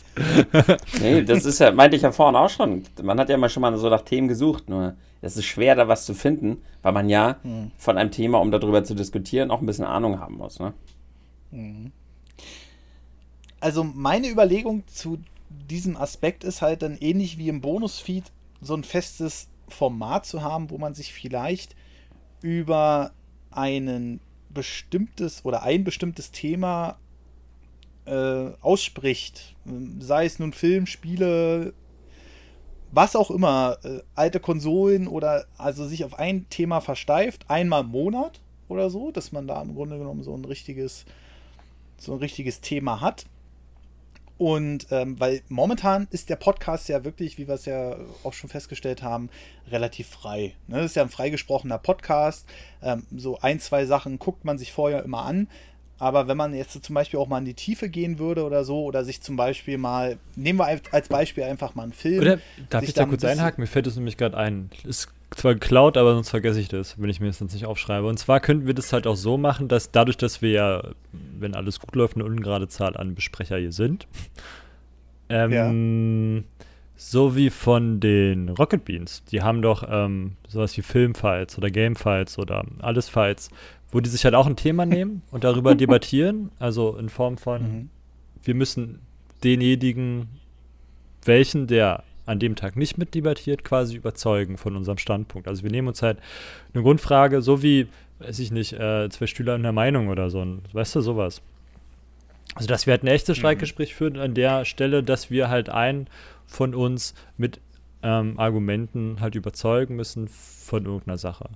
[1.00, 2.82] Nee, das ist ja, meinte ich ja vorhin auch schon.
[3.02, 5.88] Man hat ja mal schon mal so nach Themen gesucht, nur es ist schwer, da
[5.88, 7.38] was zu finden, weil man ja
[7.78, 10.58] von einem Thema, um darüber zu diskutieren, auch ein bisschen Ahnung haben muss.
[10.58, 10.74] Ne?
[13.60, 18.24] Also meine Überlegung zu diesem Aspekt ist halt dann ähnlich wie im Bonusfeed
[18.60, 21.76] so ein festes Format zu haben, wo man sich vielleicht
[22.40, 23.12] über
[23.52, 24.20] einen
[24.50, 26.98] bestimmtes oder ein bestimmtes Thema
[28.04, 29.54] äh, ausspricht.
[30.00, 31.74] Sei es nun Film, Spiele,
[32.92, 37.88] was auch immer, äh, alte Konsolen oder also sich auf ein Thema versteift, einmal im
[37.88, 41.04] Monat oder so, dass man da im Grunde genommen so ein richtiges,
[41.98, 43.26] so ein richtiges Thema hat.
[44.38, 48.50] Und ähm, weil momentan ist der Podcast ja wirklich, wie wir es ja auch schon
[48.50, 49.30] festgestellt haben,
[49.70, 50.54] relativ frei.
[50.66, 50.78] Ne?
[50.78, 52.46] Das ist ja ein freigesprochener Podcast.
[52.82, 55.48] Ähm, so ein, zwei Sachen guckt man sich vorher immer an.
[56.02, 58.82] Aber wenn man jetzt zum Beispiel auch mal in die Tiefe gehen würde oder so,
[58.82, 62.22] oder sich zum Beispiel mal, nehmen wir als Beispiel einfach mal einen Film.
[62.22, 62.38] Oder
[62.70, 63.62] darf ich da kurz einhaken?
[63.62, 64.70] Mir fällt es nämlich gerade ein.
[64.82, 68.08] Ist zwar geklaut, aber sonst vergesse ich das, wenn ich mir das sonst nicht aufschreibe.
[68.08, 70.82] Und zwar könnten wir das halt auch so machen, dass dadurch, dass wir ja,
[71.38, 74.08] wenn alles gut läuft, eine ungerade Zahl an Besprecher hier sind,
[75.28, 76.42] ähm,
[76.96, 82.40] so wie von den Rocket Beans, die haben doch ähm, sowas wie Filmfights oder Gamefights
[82.40, 83.50] oder alles Fights,
[83.92, 87.62] wo die sich halt auch ein Thema nehmen und darüber debattieren, also in Form von,
[87.62, 87.90] Mhm.
[88.42, 88.98] wir müssen
[89.44, 90.28] denjenigen,
[91.24, 95.48] welchen, der an dem Tag nicht mitdebattiert, quasi überzeugen von unserem Standpunkt.
[95.48, 96.18] Also wir nehmen uns halt
[96.72, 97.88] eine Grundfrage, so wie,
[98.20, 101.42] weiß ich nicht, äh, zwei Stühler in der Meinung oder so, weißt du, sowas.
[102.54, 106.06] Also dass wir halt ein echtes Streitgespräch führen an der Stelle, dass wir halt einen
[106.46, 107.60] von uns mit
[108.04, 111.48] ähm, Argumenten halt überzeugen müssen von irgendeiner Sache.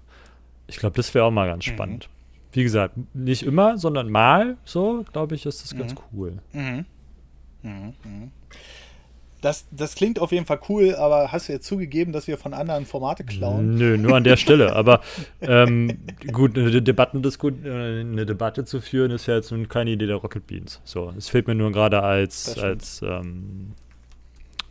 [0.68, 2.08] Ich glaube, das wäre auch mal ganz spannend.
[2.52, 6.38] Wie gesagt, nicht immer, sondern mal so, glaube ich, ist das ganz cool.
[6.52, 6.84] Mhm.
[7.62, 7.92] Mhm.
[8.04, 8.30] Mhm.
[9.42, 12.54] Das, das klingt auf jeden Fall cool, aber hast du jetzt zugegeben, dass wir von
[12.54, 13.76] anderen Formate klauen?
[13.76, 14.74] Nö, nur an der Stelle.
[14.74, 15.02] Aber
[15.40, 15.98] ähm,
[16.32, 20.16] gut, eine, Debattendisku äh, eine Debatte zu führen, ist ja jetzt nun keine Idee der
[20.16, 20.80] Rocket Beans.
[20.84, 23.72] So, es fehlt mir nur gerade als, als, ähm,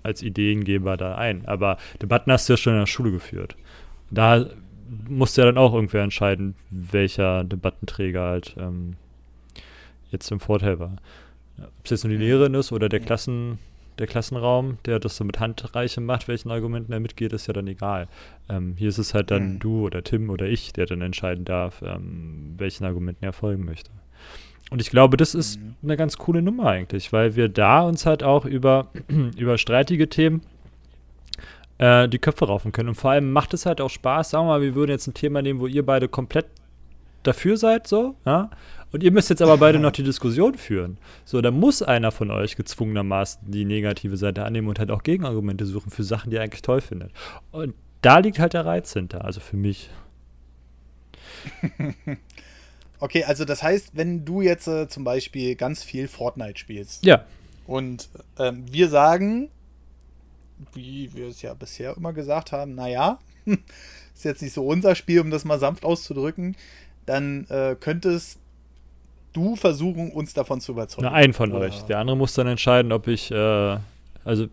[0.02, 1.46] als Ideengeber da ein.
[1.46, 3.56] Aber Debatten hast du ja schon in der Schule geführt.
[4.10, 4.48] Da
[5.08, 8.96] musste ja dann auch irgendwer entscheiden, welcher Debattenträger halt ähm,
[10.12, 10.96] jetzt im Vorteil war.
[11.60, 13.60] Ob es jetzt nur die Lehrerin ist oder der Klassen,
[13.98, 17.68] der Klassenraum, der das so mit Handreiche macht, welchen Argumenten er mitgeht, ist ja dann
[17.68, 18.08] egal.
[18.50, 19.60] Ähm, hier ist es halt dann Mhm.
[19.60, 23.90] du oder Tim oder ich, der dann entscheiden darf, ähm, welchen Argumenten er folgen möchte.
[24.72, 25.76] Und ich glaube, das ist Mhm.
[25.84, 28.88] eine ganz coole Nummer eigentlich, weil wir da uns halt auch über,
[29.38, 30.42] über streitige Themen
[31.78, 32.90] äh, die Köpfe raufen können.
[32.90, 34.30] Und vor allem macht es halt auch Spaß.
[34.32, 36.46] Sagen wir mal, wir würden jetzt ein Thema nehmen, wo ihr beide komplett
[37.24, 38.50] dafür seid, so, ja.
[38.92, 40.98] Und ihr müsst jetzt aber beide noch die Diskussion führen.
[41.26, 45.66] So, da muss einer von euch gezwungenermaßen die negative Seite annehmen und halt auch Gegenargumente
[45.66, 47.12] suchen für Sachen, die er eigentlich toll findet.
[47.52, 49.90] Und da liegt halt der Reiz hinter, also für mich.
[52.98, 57.26] Okay, also das heißt, wenn du jetzt äh, zum Beispiel ganz viel Fortnite spielst Ja,
[57.68, 58.10] und
[58.40, 59.50] ähm, wir sagen,
[60.74, 65.20] wie wir es ja bisher immer gesagt haben, naja, ist jetzt nicht so unser Spiel,
[65.22, 66.56] um das mal sanft auszudrücken,
[67.06, 68.40] dann äh, könntest
[69.34, 71.08] du versuchen, uns davon zu überzeugen.
[71.08, 71.82] ein von Oder- euch.
[71.84, 73.78] Der andere muss dann entscheiden, ob ich, äh,
[74.24, 74.48] also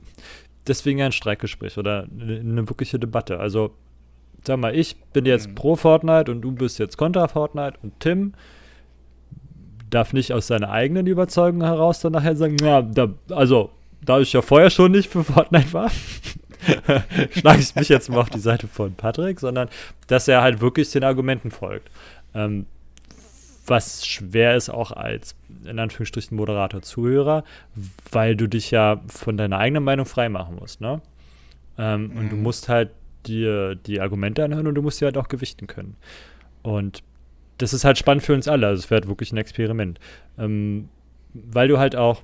[0.66, 3.38] deswegen ein Streikgespräch oder eine, eine wirkliche Debatte.
[3.38, 3.74] Also,
[4.44, 5.54] sag mal, ich bin jetzt Mhm.
[5.54, 8.34] pro Fortnite und du bist jetzt kontra Fortnite und Tim
[9.88, 13.70] darf nicht aus seiner eigenen Überzeugung heraus dann nachher sagen, ja, da, also,
[14.04, 15.90] da ich ja vorher schon nicht für Fortnite war,
[17.30, 19.68] schlage ich mich jetzt mal auf die Seite von Patrick, sondern
[20.06, 21.90] dass er halt wirklich den Argumenten folgt.
[22.34, 22.66] Ähm,
[23.66, 27.44] was schwer ist auch als in Anführungsstrichen Moderator Zuhörer,
[28.10, 31.00] weil du dich ja von deiner eigenen Meinung freimachen musst, ne?
[31.78, 32.90] Ähm, Und du musst halt
[33.26, 35.96] dir die Argumente anhören und du musst sie halt auch gewichten können.
[36.62, 37.02] Und
[37.58, 38.66] das ist halt spannend für uns alle.
[38.66, 40.00] Also es wird wirklich ein Experiment.
[40.38, 40.88] Ähm,
[41.32, 42.22] weil du halt auch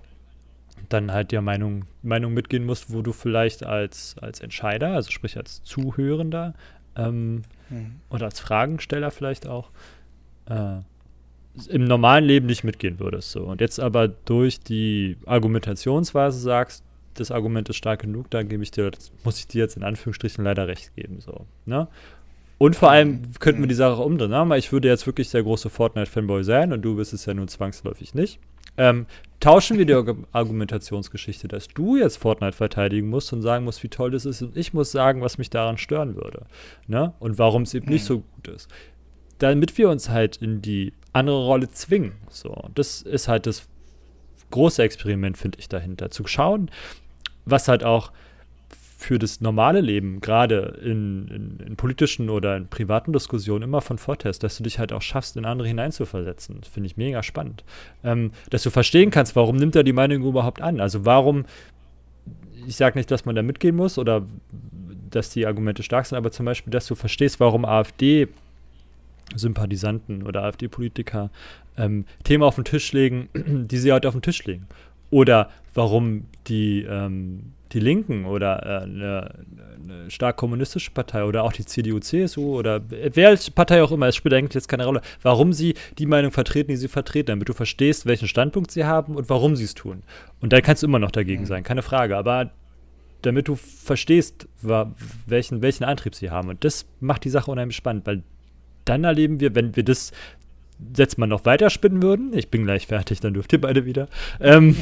[0.89, 5.37] dann halt der Meinung, Meinung mitgehen musst, wo du vielleicht als, als Entscheider, also sprich
[5.37, 6.55] als Zuhörender
[6.97, 7.97] ähm, Mhm.
[8.09, 9.69] und als Fragensteller vielleicht auch,
[10.47, 10.79] äh,
[11.69, 13.33] im normalen Leben nicht mitgehen würdest.
[13.33, 13.43] So.
[13.45, 16.85] Und jetzt aber durch die Argumentationsweise sagst,
[17.15, 19.83] das Argument ist stark genug, dann gebe ich dir, das muss ich dir jetzt in
[19.83, 21.21] Anführungsstrichen leider recht geben.
[21.21, 21.89] So, ne?
[22.59, 24.31] Und vor allem könnten wir die Sache umdrehen.
[24.31, 24.49] Ne?
[24.49, 27.49] Weil Ich würde jetzt wirklich der große Fortnite-Fanboy sein und du bist es ja nun
[27.49, 28.41] zwangsläufig nicht.
[28.77, 29.07] Ähm,
[29.41, 33.89] tauschen wir die Argu- Argumentationsgeschichte, dass du jetzt Fortnite verteidigen musst und sagen musst, wie
[33.89, 36.47] toll das ist und ich muss sagen, was mich daran stören würde.
[36.87, 37.13] Ne?
[37.19, 38.69] Und warum es eben nicht so gut ist.
[39.39, 42.13] Damit wir uns halt in die andere Rolle zwingen.
[42.29, 43.69] So, das ist halt das
[44.51, 46.11] große Experiment, finde ich, dahinter.
[46.11, 46.71] Zu schauen,
[47.45, 48.13] was halt auch
[49.01, 53.97] für das normale Leben, gerade in, in, in politischen oder in privaten Diskussionen, immer von
[53.97, 56.63] Vorteil ist, dass du dich halt auch schaffst, in andere hineinzuversetzen.
[56.65, 57.63] Finde ich mega spannend.
[58.03, 60.81] Ähm, dass du verstehen kannst, warum nimmt er die Meinung überhaupt an?
[60.81, 61.45] Also warum,
[62.67, 64.27] ich sage nicht, dass man da mitgehen muss oder
[65.11, 68.27] dass die Argumente stark sind, aber zum Beispiel, dass du verstehst, warum AfD
[69.37, 71.31] Sympathisanten oder AfD-Politiker
[71.77, 74.67] ähm, Themen auf den Tisch legen, die sie heute auf den Tisch legen.
[75.11, 79.35] Oder warum die, ähm, die Linken oder äh, eine,
[79.83, 84.07] eine stark kommunistische Partei oder auch die CDU, CSU oder wer als Partei auch immer,
[84.07, 87.49] es spielt eigentlich jetzt keine Rolle, warum sie die Meinung vertreten, die sie vertreten, damit
[87.49, 90.03] du verstehst, welchen Standpunkt sie haben und warum sie es tun.
[90.41, 92.17] Und dann kannst du immer noch dagegen sein, keine Frage.
[92.17, 92.51] Aber
[93.23, 94.49] damit du verstehst,
[95.27, 96.49] welchen, welchen Antrieb sie haben.
[96.49, 98.23] Und das macht die Sache unheimlich spannend, weil
[98.85, 100.13] dann erleben wir, wenn wir das
[100.97, 104.09] jetzt mal noch weiter spinnen würden, ich bin gleich fertig, dann dürft ihr beide wieder,
[104.41, 104.77] ähm,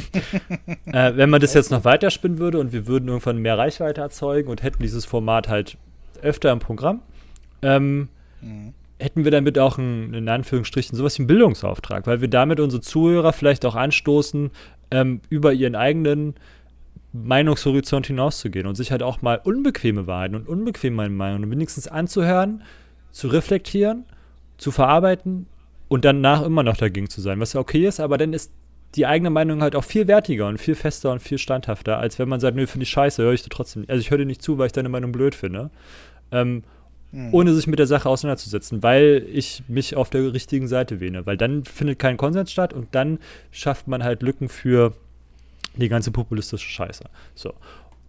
[0.85, 4.01] äh, wenn man das jetzt noch weiter spinnen würde und wir würden irgendwann mehr Reichweite
[4.01, 5.77] erzeugen und hätten dieses Format halt
[6.21, 7.01] öfter im Programm,
[7.61, 8.09] ähm,
[8.41, 8.73] Mhm.
[8.99, 12.81] hätten wir damit auch einen, in Anführungsstrichen sowas wie einen Bildungsauftrag, weil wir damit unsere
[12.81, 14.51] Zuhörer vielleicht auch anstoßen,
[14.91, 16.35] ähm, über ihren eigenen
[17.13, 22.61] Meinungshorizont hinauszugehen und sich halt auch mal unbequeme Wahrheiten und unbequeme Meinungen wenigstens anzuhören,
[23.11, 24.05] zu reflektieren,
[24.57, 25.47] zu verarbeiten
[25.87, 28.51] und danach immer noch dagegen zu sein, was ja okay ist, aber dann ist
[28.95, 32.29] die eigene Meinung halt auch viel wertiger und viel fester und viel standhafter, als wenn
[32.29, 33.89] man sagt, nö, finde ich scheiße, höre ich dir trotzdem nicht.
[33.91, 35.69] Also ich höre dir nicht zu, weil ich deine Meinung blöd finde.
[36.31, 36.63] Ähm,
[37.11, 37.33] Mhm.
[37.33, 41.25] ohne sich mit der Sache auseinanderzusetzen, weil ich mich auf der richtigen Seite wähne.
[41.25, 43.19] Weil dann findet kein Konsens statt und dann
[43.49, 44.93] schafft man halt Lücken für
[45.77, 47.05] die ganze populistische Scheiße.
[47.33, 47.53] So.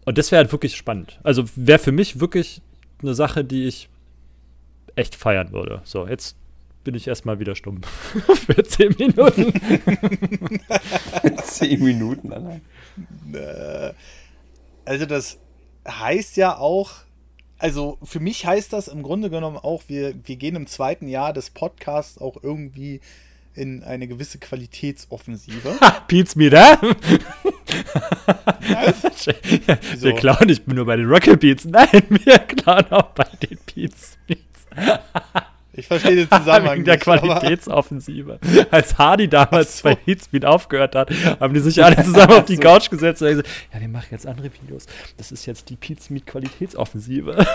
[0.05, 1.21] Und das wäre halt wirklich spannend.
[1.23, 2.61] Also wäre für mich wirklich
[3.01, 3.89] eine Sache, die ich
[4.97, 5.81] echt feiern würde.
[5.85, 6.37] So, jetzt
[6.89, 7.83] bin ich erstmal wieder stumm.
[8.47, 9.53] für zehn Minuten.
[11.45, 12.63] Zehn Minuten allein.
[13.35, 13.93] Äh,
[14.87, 15.37] also das
[15.87, 16.93] heißt ja auch,
[17.59, 21.35] also für mich heißt das im Grunde genommen auch, wir, wir gehen im zweiten Jahr
[21.35, 23.03] des Podcasts auch irgendwie
[23.53, 25.79] in eine gewisse Qualitätsoffensive.
[26.09, 26.81] Pete's mir da?
[29.93, 30.07] Wieso?
[30.07, 31.67] wir klauen nicht nur bei den Rocket Beats.
[31.67, 34.17] Nein, wir klauen auch bei den Beats.
[35.79, 38.41] Ich verstehe den Zusammenhang Wegen der nicht, Qualitätsoffensive.
[38.71, 39.85] Als Hardy damals so.
[39.85, 41.11] bei Heatspeed aufgehört hat,
[41.41, 44.27] haben die sich alle zusammen auf die Couch gesetzt und gesagt, ja, wir machen jetzt
[44.27, 44.87] andere Videos.
[45.17, 47.47] Das ist jetzt die Pizmeet Qualitätsoffensive.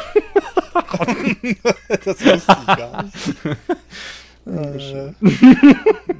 [2.05, 3.15] Das wusste ich gar nicht.
[4.45, 5.13] Äh,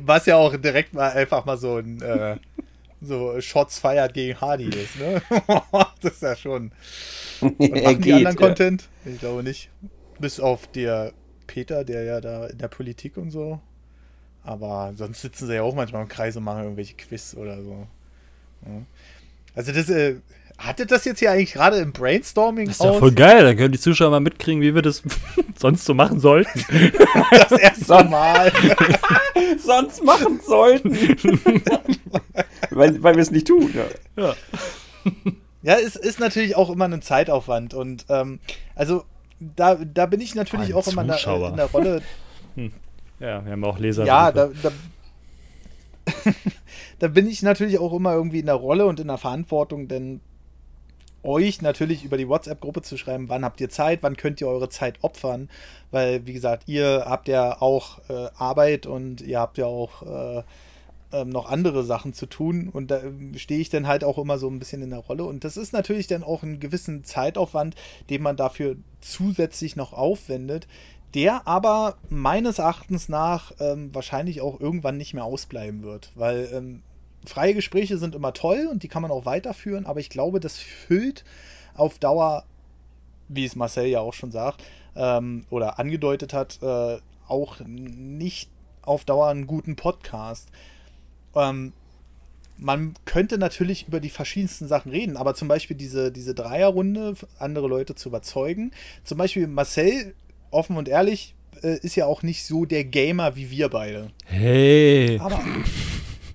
[0.06, 2.38] was ja auch direkt mal einfach mal so ein äh,
[3.01, 5.22] so Shots feiert gegen Hardy ist, ne?
[6.01, 6.72] das ist ja schon.
[7.41, 8.36] Und machen die anderen.
[8.38, 8.88] Content?
[9.04, 9.70] Ich glaube nicht.
[10.20, 11.12] Bis auf der
[11.48, 13.60] Peter, der ja da in der Politik und so.
[14.44, 17.88] Aber sonst sitzen sie ja auch manchmal im Kreis und machen irgendwelche Quiz oder so.
[18.66, 18.82] Ja.
[19.56, 20.16] Also das, äh,
[20.58, 23.72] hattet das jetzt hier eigentlich gerade im Brainstorming Das ist ja voll geil, dann können
[23.72, 25.04] die Zuschauer mal mitkriegen, wie wir das
[25.58, 26.66] sonst so machen sollten.
[27.32, 28.52] das erste Mal.
[29.64, 30.98] Sonst machen sollten.
[32.72, 33.74] weil weil wir es nicht tun.
[34.16, 34.36] Ja.
[35.62, 38.39] Ja, es ist natürlich auch immer ein Zeitaufwand und ähm,
[38.76, 39.06] also
[39.56, 41.50] da, da bin ich natürlich Ein auch immer in der, Zuschauer.
[41.50, 42.02] in der Rolle.
[43.20, 44.06] Ja, wir haben auch Leser.
[44.06, 44.72] ja, da, da,
[47.00, 50.20] da bin ich natürlich auch immer irgendwie in der Rolle und in der Verantwortung, denn
[51.24, 54.68] euch natürlich über die WhatsApp-Gruppe zu schreiben, wann habt ihr Zeit, wann könnt ihr eure
[54.68, 55.50] Zeit opfern,
[55.91, 60.44] weil wie gesagt, ihr habt ja auch äh, Arbeit und ihr habt ja auch äh,
[61.14, 62.70] ähm, noch andere Sachen zu tun.
[62.70, 65.24] Und da ähm, stehe ich dann halt auch immer so ein bisschen in der Rolle.
[65.24, 67.76] Und das ist natürlich dann auch einen gewissen Zeitaufwand,
[68.09, 70.68] den man dafür zusätzlich noch aufwendet,
[71.14, 76.82] der aber meines Erachtens nach ähm, wahrscheinlich auch irgendwann nicht mehr ausbleiben wird, weil ähm,
[77.26, 80.57] freie Gespräche sind immer toll und die kann man auch weiterführen, aber ich glaube, das
[80.57, 81.24] füllt
[81.76, 82.45] auf Dauer,
[83.28, 84.64] wie es Marcel ja auch schon sagt
[84.95, 86.97] ähm, oder angedeutet hat, äh,
[87.28, 88.49] auch nicht
[88.82, 90.49] auf Dauer einen guten Podcast.
[91.36, 91.74] Ähm,
[92.58, 97.68] man könnte natürlich über die verschiedensten Sachen reden, aber zum Beispiel diese, diese Dreierrunde, andere
[97.68, 98.72] Leute zu überzeugen.
[99.04, 100.14] Zum Beispiel Marcel,
[100.52, 104.12] offen und ehrlich, äh, ist ja auch nicht so der Gamer wie wir beide.
[104.26, 105.20] Hey.
[105.20, 105.44] Aber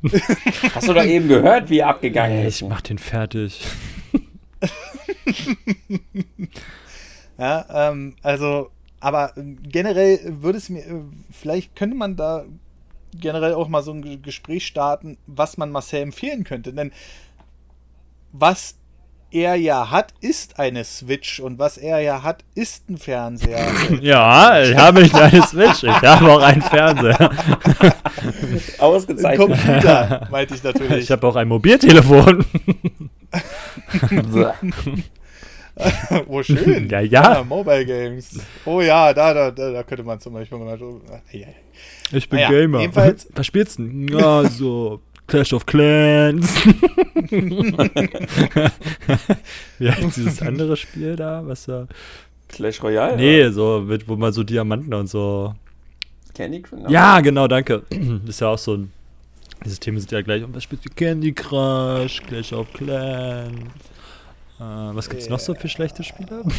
[0.75, 2.63] Hast du doch eben gehört, wie er abgegangen ist?
[2.63, 3.65] ich mach den fertig.
[7.39, 12.45] Ja, ähm, also, aber ähm, generell würde es mir, äh, vielleicht könnte man da
[13.15, 16.73] generell auch mal so ein Ge- Gespräch starten, was man Marcel empfehlen könnte.
[16.73, 16.93] Denn
[18.33, 18.75] was
[19.31, 23.67] er ja hat, ist eine Switch und was er ja hat, ist ein Fernseher.
[24.01, 27.31] Ja, ich habe nicht eine Switch, ich habe auch einen Fernseher.
[27.81, 29.49] ein Ausgezeichnet.
[29.49, 31.05] Computer, meinte ich natürlich.
[31.05, 32.45] Ich habe auch ein Mobiltelefon.
[36.29, 36.89] oh, schön.
[36.91, 37.45] Ja, ja.
[37.49, 38.39] Mobile Games.
[38.65, 40.79] Oh ja, da, da, da, da könnte man zum Beispiel mal.
[40.79, 41.47] Ja, ja.
[42.13, 42.81] Ich bin Naja, Gamer.
[42.81, 43.85] jedenfalls- Was spielst du?
[43.85, 44.09] denn?
[44.09, 46.53] Ja, so Clash of Clans.
[49.79, 51.43] Wie heißt dieses andere Spiel da?
[51.47, 51.87] Was da?
[52.49, 53.17] Clash Royale?
[53.17, 55.55] Nee, so, mit, wo man so Diamanten und so.
[56.35, 56.89] Candy Crush?
[56.89, 57.83] Ja, genau, danke.
[58.27, 58.93] Ist ja auch so ein.
[59.65, 60.43] Die Systeme sind ja gleich.
[60.45, 60.91] Und was spielst du?
[60.95, 63.53] Candy Crush, Clash of Clans.
[64.59, 66.45] Äh, was gibt's noch so für schlechte Spiele?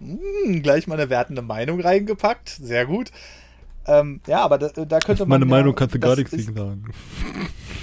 [0.00, 2.48] Hm, gleich mal eine wertende Meinung reingepackt.
[2.48, 3.10] Sehr gut.
[3.86, 5.40] Ähm, ja, aber da, da könnte man.
[5.40, 6.84] Meine ja, Meinung kannst du gar nichts gegen sagen.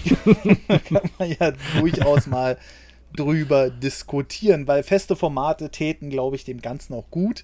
[0.67, 2.57] kann man ja durchaus mal
[3.15, 7.43] drüber diskutieren, weil feste Formate täten, glaube ich, dem Ganzen auch gut.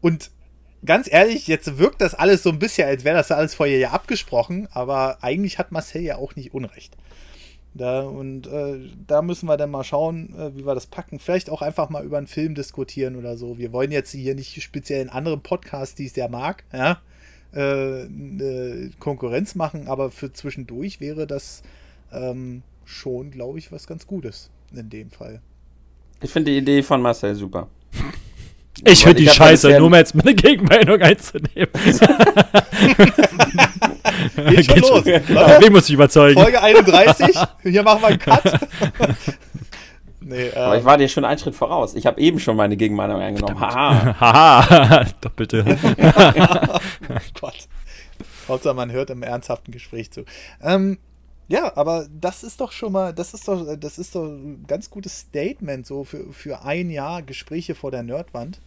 [0.00, 0.30] Und
[0.84, 3.90] ganz ehrlich, jetzt wirkt das alles so ein bisschen, als wäre das alles vorher ja
[3.90, 6.96] abgesprochen, aber eigentlich hat Marcel ja auch nicht Unrecht.
[7.76, 11.18] Da, und äh, da müssen wir dann mal schauen, äh, wie wir das packen.
[11.18, 13.58] Vielleicht auch einfach mal über einen Film diskutieren oder so.
[13.58, 17.00] Wir wollen jetzt hier nicht speziell in anderen Podcasts, die ich sehr mag, ja,
[17.52, 21.64] äh, äh, Konkurrenz machen, aber für zwischendurch wäre das
[22.12, 25.40] ähm, schon, glaube ich, was ganz Gutes in dem Fall.
[26.22, 27.66] Ich finde die Idee von Marcel super.
[28.84, 31.70] Ich finde die scheiße, nur um jetzt meine Gegenmeinung einzunehmen.
[34.36, 35.04] Geht schon los.
[35.04, 35.20] Ja,
[35.60, 36.40] Wen muss ich überzeugen?
[36.40, 38.42] Folge 31, hier machen wir einen Cut.
[40.20, 41.94] nee, Aber äh, ich war dir schon einen Schritt voraus.
[41.94, 43.60] Ich habe eben schon meine Gegenmeinung eingenommen.
[43.60, 44.20] Haha.
[44.20, 45.64] Haha, doppelte.
[45.66, 47.68] oh Gott.
[48.48, 50.24] Hauptsache, man hört im ernsthaften Gespräch zu.
[50.62, 50.98] Ähm,
[51.48, 54.88] ja, aber das ist doch schon mal, das ist doch, das ist doch ein ganz
[54.90, 58.60] gutes Statement so für, für ein Jahr Gespräche vor der Nerdwand.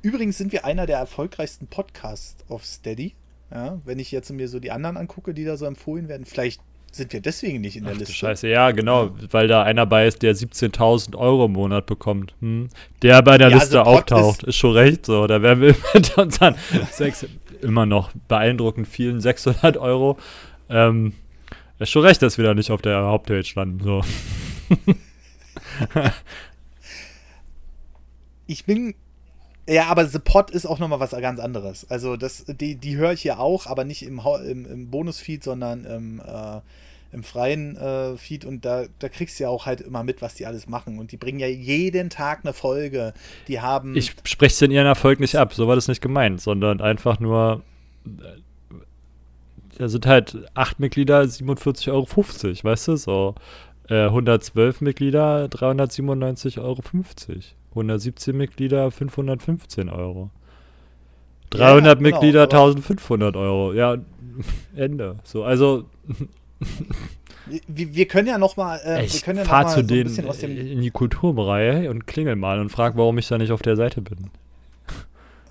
[0.00, 3.14] Übrigens sind wir einer der erfolgreichsten Podcasts auf Steady.
[3.54, 6.60] Ja, wenn ich jetzt mir so die anderen angucke, die da so empfohlen werden, vielleicht
[6.90, 8.14] sind wir deswegen nicht in der Ach, Liste.
[8.14, 12.34] Scheiße, ja, genau, weil da einer bei ist, der 17.000 Euro im Monat bekommt.
[12.40, 12.68] Hm?
[13.02, 15.26] Der bei der Ja, Liste also auftaucht, ist, schon recht so.
[15.28, 16.56] Da wären wir mit unseren
[16.90, 17.26] sechs,
[17.62, 20.18] immer noch beeindruckend vielen 600 Euro.
[20.68, 21.12] Ähm,
[21.78, 23.80] ist schon recht, dass wir da nicht auf der Hauptpage landen.
[23.82, 24.02] So.
[28.46, 28.94] Ich bin.
[29.66, 31.90] Ja, aber The Pod ist auch nochmal was ganz anderes.
[31.90, 35.84] Also, das, die, die höre ich hier auch, aber nicht im, im, im Bonus-Feed, sondern
[35.84, 36.60] im, äh,
[37.12, 38.44] im freien äh, Feed.
[38.44, 40.98] Und da, da kriegst du ja auch halt immer mit, was die alles machen.
[40.98, 43.14] Und die bringen ja jeden Tag eine Folge.
[43.48, 43.96] Die haben.
[43.96, 47.18] Ich spreche es in ihren Erfolg nicht ab, so war das nicht gemeint, sondern einfach
[47.18, 47.62] nur.
[48.04, 48.74] äh,
[49.78, 52.06] Da sind halt acht Mitglieder 47,50 Euro,
[52.64, 52.96] weißt du?
[52.96, 53.34] So.
[53.88, 56.80] Äh, 112 Mitglieder 397,50 Euro.
[57.74, 60.30] 117 Mitglieder 515 Euro.
[61.50, 63.72] 300 Ja, genau, Mitglieder aber- 1500 Euro.
[63.72, 63.96] Ja,
[64.76, 65.16] Ende.
[65.24, 65.84] So, also
[67.68, 68.80] wir, wir können ja nochmal.
[68.84, 70.56] Äh, ich ja fahr zu so ein denen bisschen aus dem.
[70.56, 74.00] in die Kulturbereiche und klingel mal und frag, warum ich da nicht auf der Seite
[74.02, 74.30] bin.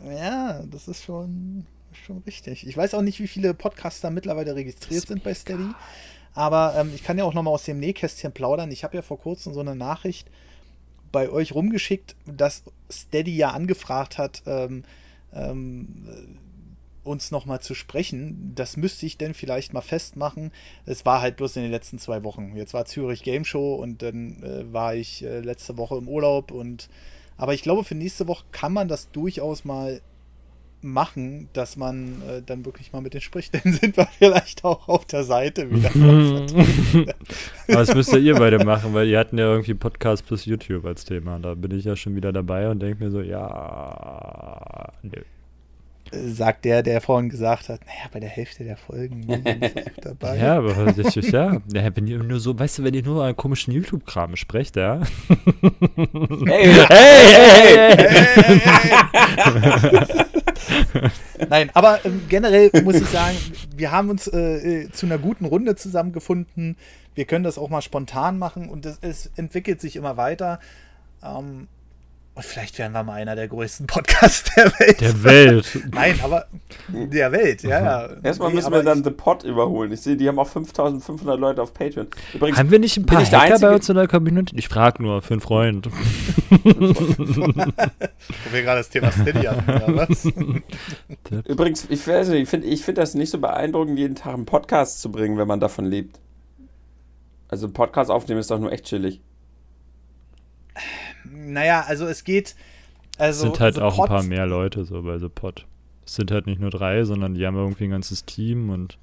[0.05, 2.67] Ja, das ist schon, schon richtig.
[2.67, 5.69] Ich weiß auch nicht, wie viele Podcaster mittlerweile registriert sind bei Steady.
[6.33, 8.71] Aber ähm, ich kann ja auch nochmal aus dem Nähkästchen plaudern.
[8.71, 10.27] Ich habe ja vor kurzem so eine Nachricht
[11.13, 14.83] bei euch rumgeschickt, dass Steady ja angefragt hat, ähm,
[15.33, 18.51] ähm, äh, uns nochmal zu sprechen.
[18.55, 20.51] Das müsste ich denn vielleicht mal festmachen.
[20.85, 22.55] Es war halt bloß in den letzten zwei Wochen.
[22.55, 26.51] Jetzt war Zürich Game Show und dann äh, war ich äh, letzte Woche im Urlaub
[26.51, 26.89] und
[27.37, 30.01] aber ich glaube, für nächste Woche kann man das durchaus mal
[30.83, 33.53] machen, dass man äh, dann wirklich mal mit denen spricht.
[33.53, 35.89] Dann sind wir vielleicht auch auf der Seite wieder.
[37.67, 40.85] Aber das müsst ja ihr beide machen, weil ihr hatten ja irgendwie Podcast plus YouTube
[40.85, 41.39] als Thema.
[41.39, 45.21] Da bin ich ja schon wieder dabei und denke mir so, ja, nö.
[46.11, 50.05] Sagt der, der vorhin gesagt hat, naja, bei der Hälfte der Folgen bin ich nicht
[50.05, 50.37] dabei.
[50.43, 53.23] Ja, aber das ist ja, ja, wenn ihr nur so, weißt du, wenn ihr nur
[53.23, 55.01] einen komischen YouTube-Kram sprecht, ja.
[56.45, 58.19] Hey, hey, hey,
[58.59, 60.25] hey.
[61.49, 63.37] Nein, aber ähm, generell muss ich sagen,
[63.75, 66.77] wir haben uns äh, äh, zu einer guten Runde zusammengefunden.
[67.15, 70.59] Wir können das auch mal spontan machen und es, es entwickelt sich immer weiter.
[71.23, 71.67] Ähm,
[72.35, 75.01] und vielleicht werden wir mal einer der größten Podcasts der Welt.
[75.01, 75.79] Der Welt.
[75.93, 76.47] Nein, aber
[76.87, 78.09] der Welt, ja, ja.
[78.23, 79.91] Erstmal Nee, müssen aber wir dann ich- The Pod überholen.
[79.91, 82.07] Ich sehe, die haben auch 5500 Leute auf Patreon.
[82.33, 84.55] Übrigens, Haben wir nicht ein paar ich der Hacker bei uns in der Community?
[84.57, 85.87] Ich frage nur für einen Freund.
[86.49, 86.63] Wo
[88.51, 90.25] wir gerade das Thema Steady hatten, ja, was?
[91.45, 94.45] übrigens ich, weiß nicht, ich finde ich find das nicht so beeindruckend, jeden Tag einen
[94.45, 96.19] Podcast zu bringen, wenn man davon lebt.
[97.47, 99.21] Also Podcast aufnehmen ist doch nur echt chillig.
[101.25, 102.55] Naja, also es geht.
[103.17, 105.65] Es Also sind halt The auch ein paar mehr Leute so bei The Pod.
[106.05, 108.97] Es sind halt nicht nur drei, sondern die haben irgendwie ein ganzes Team und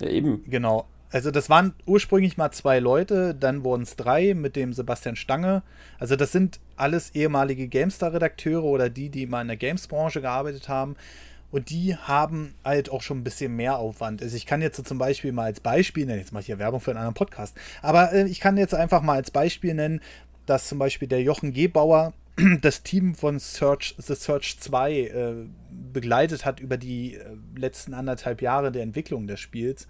[0.00, 0.42] Ja, eben.
[0.48, 0.86] Genau.
[1.10, 5.62] Also das waren ursprünglich mal zwei Leute, dann wurden es drei mit dem Sebastian Stange.
[5.98, 10.96] Also das sind alles ehemalige GameStar-Redakteure oder die, die mal in der Games-Branche gearbeitet haben.
[11.50, 14.20] Und die haben halt auch schon ein bisschen mehr Aufwand.
[14.20, 16.58] Also ich kann jetzt so zum Beispiel mal als Beispiel nennen, jetzt mache ich hier
[16.58, 20.00] Werbung für einen anderen Podcast, aber äh, ich kann jetzt einfach mal als Beispiel nennen,
[20.48, 22.14] dass zum Beispiel der Jochen Gebauer
[22.62, 25.34] das Team von Search, The Search 2 äh,
[25.92, 29.88] begleitet hat über die äh, letzten anderthalb Jahre der Entwicklung des Spiels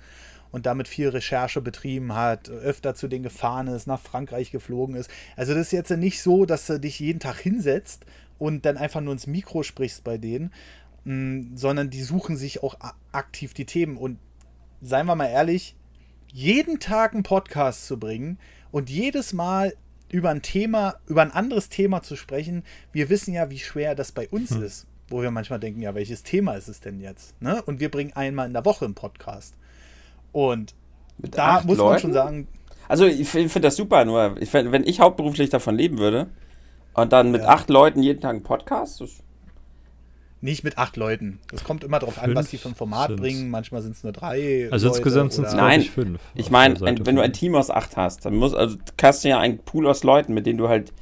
[0.51, 5.11] und damit viel Recherche betrieben hat, öfter zu denen gefahren ist, nach Frankreich geflogen ist.
[5.37, 8.07] Also das ist jetzt nicht so, dass du dich jeden Tag hinsetzt
[8.39, 10.53] und dann einfach nur ins Mikro sprichst bei denen,
[11.05, 12.77] mh, sondern die suchen sich auch
[13.13, 13.97] aktiv die Themen.
[13.97, 14.19] Und
[14.81, 15.77] seien wir mal ehrlich,
[16.33, 18.39] jeden Tag einen Podcast zu bringen
[18.71, 19.75] und jedes Mal
[20.11, 24.13] über ein Thema, über ein anderes Thema zu sprechen, wir wissen ja, wie schwer das
[24.13, 24.87] bei uns ist.
[25.11, 27.41] Wo wir manchmal denken, ja, welches Thema ist es denn jetzt?
[27.41, 27.63] Ne?
[27.63, 29.55] Und wir bringen einmal in der Woche einen Podcast.
[30.33, 30.75] Und
[31.17, 32.01] Mit da muss man Leuten?
[32.01, 32.49] schon sagen,
[32.89, 36.29] Also ich finde das super, nur ich, wenn ich hauptberuflich davon leben würde
[36.95, 37.49] und dann mit Ja.
[37.49, 39.23] acht Leuten jeden Tag einen Podcast, das,
[40.41, 41.41] nicht mit acht Leuten.
[41.53, 43.21] Es kommt immer darauf an, was Fünf die für ein Format sind's.
[43.23, 43.51] bringen.
[43.51, 44.69] Manchmal sind es nur drei.
[44.71, 46.21] also Leute insgesamt sind es Nein, fünf.
[46.35, 49.29] ich meine, wenn du von- ein Team aus acht hast, dann muss, also hast du
[49.29, 50.93] ja einen Pool aus Leuten, mit denen du halt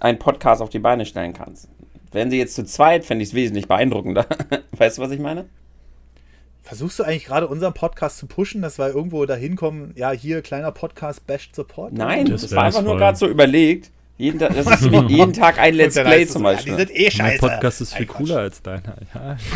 [0.00, 1.68] einen Podcast auf die Beine stellen kannst.
[2.12, 4.26] Wären sie jetzt zu zweit, fände ich es wesentlich beeindruckender.
[4.76, 5.46] weißt du, was ich meine?
[6.62, 10.42] Versuchst du eigentlich gerade unseren Podcast zu pushen, dass wir irgendwo dahin kommen, ja, hier,
[10.42, 11.92] kleiner Podcast, Bashed Support?
[11.94, 12.98] Nein, Das das, war einfach nur voll.
[12.98, 13.90] gerade so überlegt.
[14.20, 16.72] Jeden, Tag- das ist wie jeden Tag ein Let's Play zum so, ja, Beispiel.
[16.72, 17.38] Die sind eh mein scheiße.
[17.38, 18.96] Podcast ist viel Nein, cooler als deiner.
[19.14, 19.36] Ja.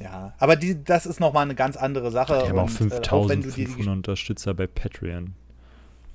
[0.00, 2.42] Ja, aber die, das ist nochmal eine ganz andere Sache.
[2.42, 5.34] Die haben auch und, äh, 5500 Unterstützer bei Patreon.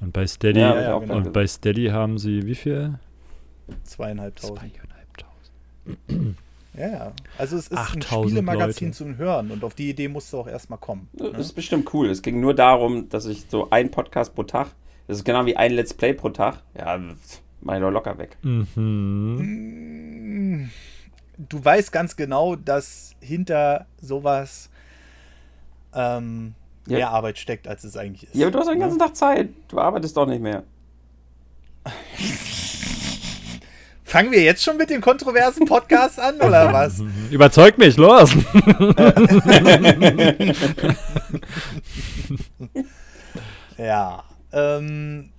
[0.01, 1.15] Und bei Steady, Ja, ja, genau.
[1.15, 2.99] und bei Steady haben sie wie viel?
[3.85, 4.59] zweieinhalbtausend.
[4.59, 6.37] Zweieinhalbtausend.
[6.77, 7.13] Ja, ja.
[7.37, 8.97] Also es ist ein 8000 Spielemagazin Leute.
[8.97, 11.07] zum Hören und auf die Idee musst du auch erstmal kommen.
[11.13, 11.39] Das ne?
[11.39, 12.09] ist bestimmt cool.
[12.09, 14.67] Es ging nur darum, dass ich so einen Podcast pro Tag,
[15.07, 16.99] das ist genau wie ein Let's Play pro Tag, ja,
[17.61, 18.37] mach ich doch locker weg.
[18.43, 18.69] Mhm.
[21.37, 24.69] Du weißt ganz genau, dass hinter sowas
[25.93, 26.55] ähm,
[26.87, 26.97] Ja.
[26.97, 28.33] mehr Arbeit steckt, als es eigentlich ist.
[28.35, 28.83] Ja, aber du hast den ne?
[28.85, 29.49] ganzen Tag Zeit.
[29.67, 30.63] Du arbeitest doch nicht mehr.
[34.03, 37.03] Fangen wir jetzt schon mit dem kontroversen Podcast an, oder was?
[37.29, 38.31] Überzeug mich, los!
[43.77, 44.23] Ja.
[44.57, 45.29] Ähm,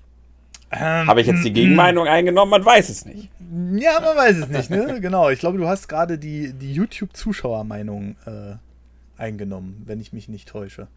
[0.71, 2.51] ähm, Habe ich jetzt die Gegenmeinung eingenommen?
[2.51, 3.31] Man weiß es nicht.
[3.73, 4.99] Ja, man weiß es nicht, ne?
[5.01, 5.31] Genau.
[5.31, 10.89] Ich glaube, du hast gerade die, die YouTube-Zuschauermeinung äh, eingenommen, wenn ich mich nicht täusche.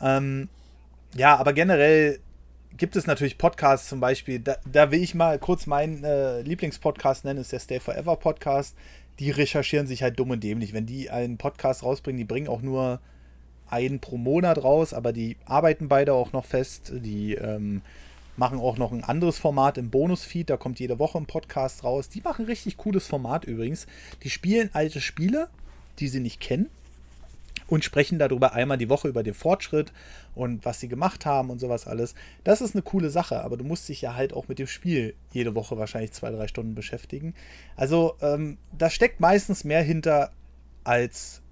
[0.00, 0.48] Ähm,
[1.14, 2.20] ja, aber generell
[2.76, 4.40] gibt es natürlich Podcasts zum Beispiel.
[4.40, 8.74] Da, da will ich mal kurz meinen äh, Lieblingspodcast nennen, ist der Stay Forever Podcast.
[9.18, 10.72] Die recherchieren sich halt dumm und dämlich.
[10.72, 13.00] Wenn die einen Podcast rausbringen, die bringen auch nur
[13.70, 16.92] einen pro Monat raus, aber die arbeiten beide auch noch fest.
[16.94, 17.82] Die ähm,
[18.36, 22.08] machen auch noch ein anderes Format im Bonusfeed, da kommt jede Woche ein Podcast raus.
[22.08, 23.86] Die machen richtig cooles Format übrigens.
[24.22, 25.48] Die spielen alte Spiele,
[25.98, 26.70] die sie nicht kennen
[27.68, 29.92] und sprechen darüber einmal die Woche über den Fortschritt
[30.34, 32.14] und was sie gemacht haben und sowas alles.
[32.44, 35.14] Das ist eine coole Sache, aber du musst dich ja halt auch mit dem Spiel
[35.32, 37.34] jede Woche wahrscheinlich zwei, drei Stunden beschäftigen.
[37.76, 40.32] Also ähm, da steckt meistens mehr hinter,
[40.84, 41.42] als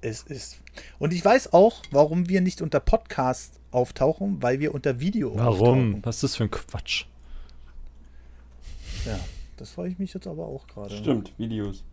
[0.00, 0.58] es ist.
[0.98, 5.48] Und ich weiß auch, warum wir nicht unter Podcast auftauchen, weil wir unter Video Warum?
[5.48, 6.00] auftauchen.
[6.04, 7.04] Was ist das für ein Quatsch?
[9.04, 9.18] Ja.
[9.58, 10.96] Das freue ich mich jetzt aber auch gerade.
[10.96, 11.84] Stimmt, Videos.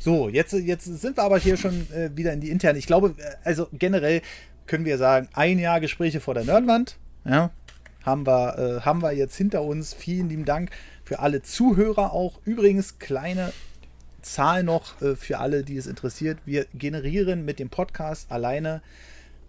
[0.00, 2.78] So, jetzt, jetzt sind wir aber hier schon äh, wieder in die interne.
[2.78, 4.20] Ich glaube, äh, also generell
[4.66, 6.96] können wir sagen, ein Jahr Gespräche vor der Nerdwand.
[7.24, 7.50] Ja,
[8.04, 9.94] haben wir, äh, haben wir jetzt hinter uns.
[9.94, 10.70] Vielen lieben Dank
[11.04, 12.40] für alle Zuhörer auch.
[12.44, 13.52] Übrigens, kleine
[14.22, 16.38] Zahl noch äh, für alle, die es interessiert.
[16.44, 18.82] Wir generieren mit dem Podcast alleine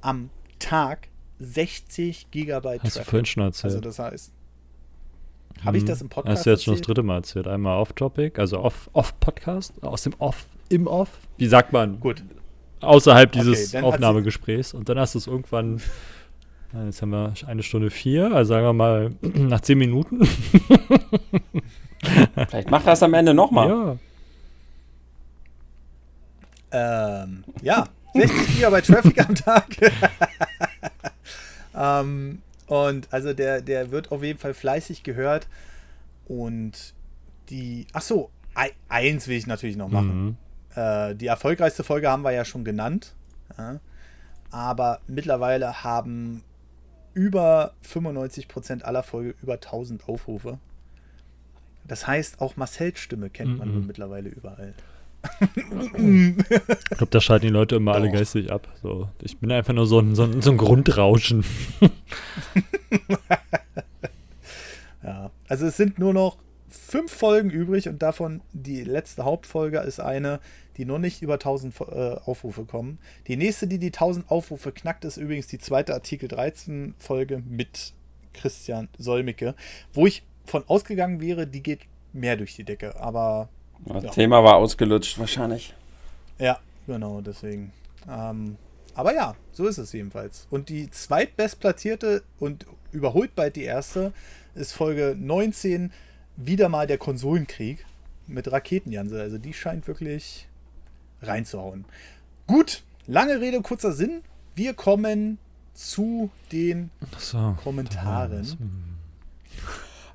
[0.01, 1.07] am Tag
[1.39, 3.65] 60 Gigabyte Hast du vorhin schon erzählt.
[3.74, 4.32] Also das heißt,
[5.63, 7.47] habe ich das im Podcast Hast du jetzt schon das dritte Mal erzählt.
[7.47, 11.09] Einmal off-Topic, also off- off-Podcast, aus dem Off, im Off.
[11.38, 11.99] Wie sagt man?
[11.99, 12.24] Gut.
[12.82, 14.74] Außerhalb Okay, dieses dann Aufnahmegesprächs.
[14.74, 15.80] Und dann hast du es irgendwann,
[16.86, 20.26] jetzt haben wir eine Stunde vier, also sagen wir mal nach zehn Minuten.
[22.49, 23.69] Vielleicht macht das am Ende nochmal.
[23.69, 23.97] Ja.
[26.74, 29.67] Ähm, ja, 60 Gigabyte Traffic am Tag.
[31.76, 35.47] ähm, und also der, der wird auf jeden Fall fleißig gehört.
[36.28, 36.93] Und
[37.49, 40.26] die, ach so, ei- eins will ich natürlich noch machen.
[40.26, 40.38] Mhm.
[40.76, 43.13] Äh, die erfolgreichste Folge haben wir ja schon genannt.
[43.57, 43.80] Ja.
[44.51, 46.43] Aber mittlerweile haben
[47.13, 50.59] über 95% aller Folge über 1000 Aufrufe.
[51.86, 53.88] Das heißt, auch Marcells Stimme kennt man Mhm.
[53.88, 54.74] mittlerweile überall.
[55.24, 58.13] Ich glaube, da schalten die Leute immer alle Doch.
[58.15, 58.67] geistig ab.
[58.82, 61.43] So, ich bin einfach nur so ein, so ein, so ein Grundrauschen.
[65.03, 66.38] Ja, also es sind nur noch
[66.69, 70.39] fünf Folgen übrig und davon die letzte Hauptfolge ist eine,
[70.78, 72.99] die noch nicht über 1000 Fo- äh, Aufrufe kommen.
[73.28, 77.93] Die nächste, die die 1000 Aufrufe knackt, ist übrigens die zweite Artikel 13 Folge mit
[78.34, 79.55] Christian Solmicke,
[79.91, 81.82] wo ich von ausgegangen wäre, die geht
[82.13, 83.49] mehr durch die Decke, aber
[83.86, 84.09] Das Ja.
[84.11, 85.73] Thema war ausgelutscht wahrscheinlich.
[86.39, 87.71] ja, genau, deswegen.
[88.09, 88.57] Ähm,
[88.95, 90.47] aber ja, so ist es jedenfalls.
[90.49, 94.13] Und die zweitbestplatzierte und überholt bald die erste
[94.55, 95.91] ist Folge 19,
[96.36, 97.86] wieder mal der Konsolenkrieg
[98.27, 99.19] mit Raketenjanse.
[99.21, 100.47] Also die scheint wirklich
[101.21, 101.86] reinzuhauen.
[102.47, 104.21] Gut, lange Rede, kurzer Sinn.
[104.55, 105.39] Wir kommen
[105.73, 107.57] zu den So.
[107.63, 108.45] Kommentaren.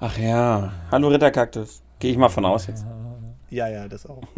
[0.00, 0.72] Ach ja.
[0.92, 1.82] Hallo Ritterkaktus.
[1.98, 2.84] Gehe ich mal von aus jetzt.
[2.84, 3.07] Ja,
[3.50, 4.22] ja, das auch.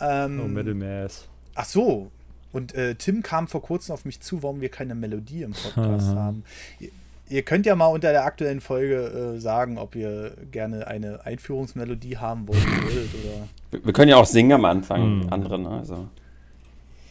[0.00, 1.28] Oh, ähm, Mittelmaß.
[1.54, 2.10] Ach so.
[2.52, 6.08] Und äh, Tim kam vor kurzem auf mich zu, warum wir keine Melodie im Podcast
[6.10, 6.16] Aha.
[6.16, 6.44] haben.
[6.80, 6.90] Ihr,
[7.28, 12.18] ihr könnt ja mal unter der aktuellen Folge äh, sagen, ob ihr gerne eine Einführungsmelodie
[12.18, 13.48] haben wollt oder.
[13.70, 15.32] Wir wir können ja auch singen am Anfang, Hm.
[15.32, 15.68] andere, ne?
[15.70, 16.08] Also.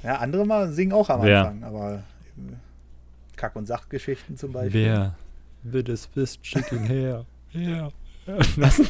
[0.03, 1.39] Ja, andere mal singen auch am Wer?
[1.47, 1.93] Anfang, aber
[2.37, 4.85] äh, Kack- und Sachgeschichten zum Beispiel.
[4.85, 5.15] Wer
[5.63, 7.25] wird es wisst, schick ihn her.
[7.53, 7.89] Ja.
[8.25, 8.81] Was?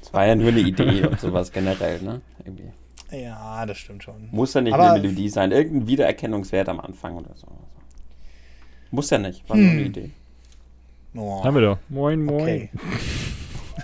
[0.00, 2.20] Das war ja nur eine Idee und sowas generell, ne?
[2.44, 2.70] Irgendwie.
[3.10, 4.28] Ja, das stimmt schon.
[4.30, 7.46] Muss ja nicht Aber- eine Melodie sein, irgendein Wiedererkennungswert am Anfang oder so.
[8.90, 9.86] Muss ja nicht, war nur eine Hm.
[9.86, 10.10] Idee.
[11.14, 11.78] Oh, Haben wir doch.
[11.88, 12.40] Moin, moin.
[12.40, 12.70] okay.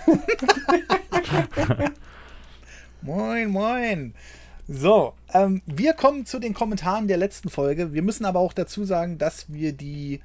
[3.01, 4.13] moin, moin.
[4.67, 7.93] So, ähm, wir kommen zu den Kommentaren der letzten Folge.
[7.93, 10.21] Wir müssen aber auch dazu sagen, dass wir die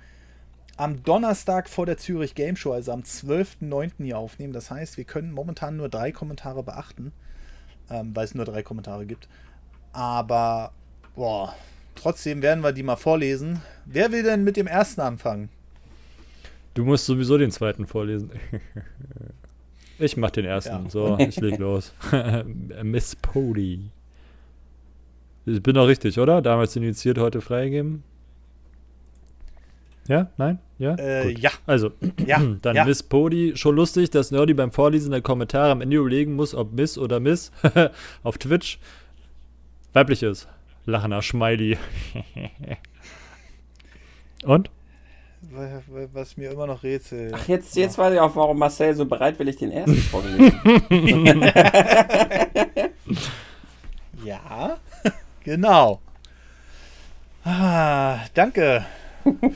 [0.78, 4.04] am Donnerstag vor der Zürich Game Show, also am 12.09.
[4.04, 4.52] hier aufnehmen.
[4.52, 7.12] Das heißt, wir können momentan nur drei Kommentare beachten,
[7.90, 9.28] ähm, weil es nur drei Kommentare gibt.
[9.92, 10.72] Aber,
[11.16, 11.54] boah,
[11.96, 13.60] trotzdem werden wir die mal vorlesen.
[13.84, 15.48] Wer will denn mit dem ersten anfangen?
[16.74, 18.30] Du musst sowieso den zweiten vorlesen.
[20.00, 20.84] Ich mach den ersten.
[20.84, 20.90] Ja.
[20.90, 21.92] So, ich leg los.
[22.84, 23.90] Miss Pody.
[25.44, 26.40] Ich bin doch richtig, oder?
[26.40, 28.04] Damals initiiert, heute freigegeben.
[30.08, 30.28] Ja?
[30.38, 30.58] Nein?
[30.78, 30.94] Ja?
[30.96, 31.42] Äh, Gut.
[31.42, 31.92] ja, Also,
[32.26, 32.84] ja, dann ja.
[32.84, 33.52] Miss Pody.
[33.56, 37.20] Schon lustig, dass Nerdy beim Vorlesen der Kommentare am Ende überlegen muss, ob Miss oder
[37.20, 37.52] Miss
[38.22, 38.78] auf Twitch
[39.92, 40.48] weiblich ist.
[40.86, 41.76] Lachender Schmeili.
[44.44, 44.70] Und?
[45.50, 47.32] Wa- wa- Was mir immer noch rätselt.
[47.36, 50.52] Ach, jetzt, jetzt weiß ich auch, warum Marcel so bereitwillig den ersten vorgelesen.
[54.24, 54.78] Ja,
[55.44, 56.00] genau.
[57.44, 58.84] Ah, danke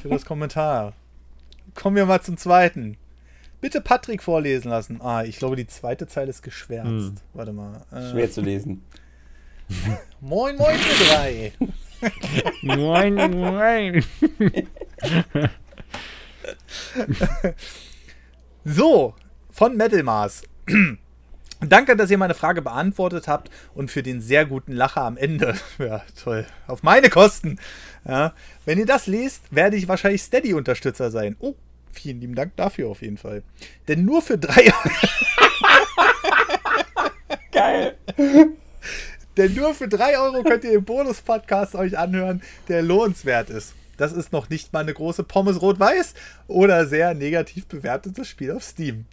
[0.01, 0.94] für das Kommentar.
[1.74, 2.97] Kommen wir mal zum zweiten.
[3.61, 5.01] Bitte Patrick vorlesen lassen.
[5.01, 6.89] Ah, ich glaube, die zweite Zeile ist geschwärzt.
[6.89, 7.15] Hm.
[7.32, 7.85] Warte mal.
[7.93, 8.82] Äh, Schwer zu lesen.
[10.20, 11.53] Moin, moin, ihr drei.
[12.62, 14.05] Moin, moin.
[18.65, 19.15] So,
[19.51, 20.44] von Metalmaß.
[21.69, 25.55] Danke, dass ihr meine Frage beantwortet habt und für den sehr guten Lacher am Ende.
[25.79, 26.47] Ja, toll.
[26.67, 27.59] Auf meine Kosten.
[28.07, 28.35] Ja,
[28.65, 31.37] wenn ihr das lest, werde ich wahrscheinlich Steady-Unterstützer sein.
[31.41, 31.55] Oh,
[31.93, 33.43] vielen lieben Dank dafür auf jeden Fall.
[33.89, 34.73] Denn nur für drei,
[37.53, 37.97] Geil.
[39.37, 43.75] denn nur für drei Euro könnt ihr den Bonus-Podcast euch anhören, der lohnenswert ist.
[43.97, 46.15] Das ist noch nicht mal eine große Pommes rot-weiß
[46.49, 49.05] oder sehr negativ bewertetes Spiel auf Steam.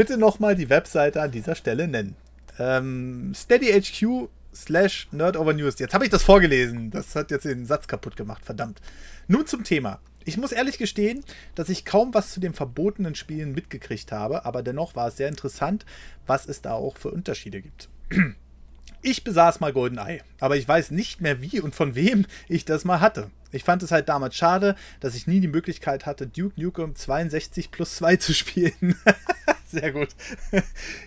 [0.00, 2.16] Bitte nochmal die Webseite an dieser Stelle nennen.
[2.58, 5.78] Ähm, SteadyHQ slash nerdovernews.
[5.78, 6.90] Jetzt habe ich das vorgelesen.
[6.90, 8.42] Das hat jetzt den Satz kaputt gemacht.
[8.42, 8.80] Verdammt.
[9.28, 10.00] Nun zum Thema.
[10.24, 11.22] Ich muss ehrlich gestehen,
[11.54, 15.28] dass ich kaum was zu den verbotenen Spielen mitgekriegt habe, aber dennoch war es sehr
[15.28, 15.84] interessant,
[16.26, 17.90] was es da auch für Unterschiede gibt.
[19.02, 22.86] Ich besaß mal GoldenEye, aber ich weiß nicht mehr wie und von wem ich das
[22.86, 23.30] mal hatte.
[23.52, 27.70] Ich fand es halt damals schade, dass ich nie die Möglichkeit hatte, Duke Nukem 62
[27.70, 28.96] plus 2 zu spielen.
[29.66, 30.08] Sehr gut.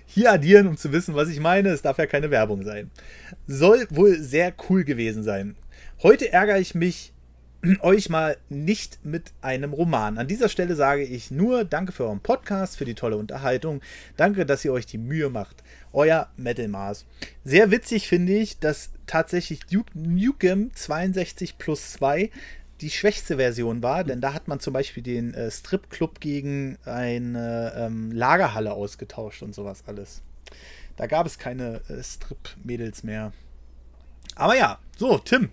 [0.05, 1.69] Hier addieren, um zu wissen, was ich meine.
[1.69, 2.91] Es darf ja keine Werbung sein.
[3.45, 5.57] Soll wohl sehr cool gewesen sein.
[6.01, 7.13] Heute ärgere ich mich
[7.81, 10.17] euch mal nicht mit einem Roman.
[10.17, 13.81] An dieser Stelle sage ich nur Danke für euren Podcast, für die tolle Unterhaltung.
[14.17, 15.63] Danke, dass ihr euch die Mühe macht.
[15.93, 17.05] Euer Metal Mars.
[17.43, 22.29] Sehr witzig finde ich, dass tatsächlich Duke Nukem 62 plus 2
[22.81, 27.73] die schwächste Version war, denn da hat man zum Beispiel den äh, Stripclub gegen eine
[27.77, 30.21] ähm, Lagerhalle ausgetauscht und sowas alles.
[30.97, 33.31] Da gab es keine äh, Strip-Mädels mehr.
[34.35, 35.49] Aber ja, so, Tim,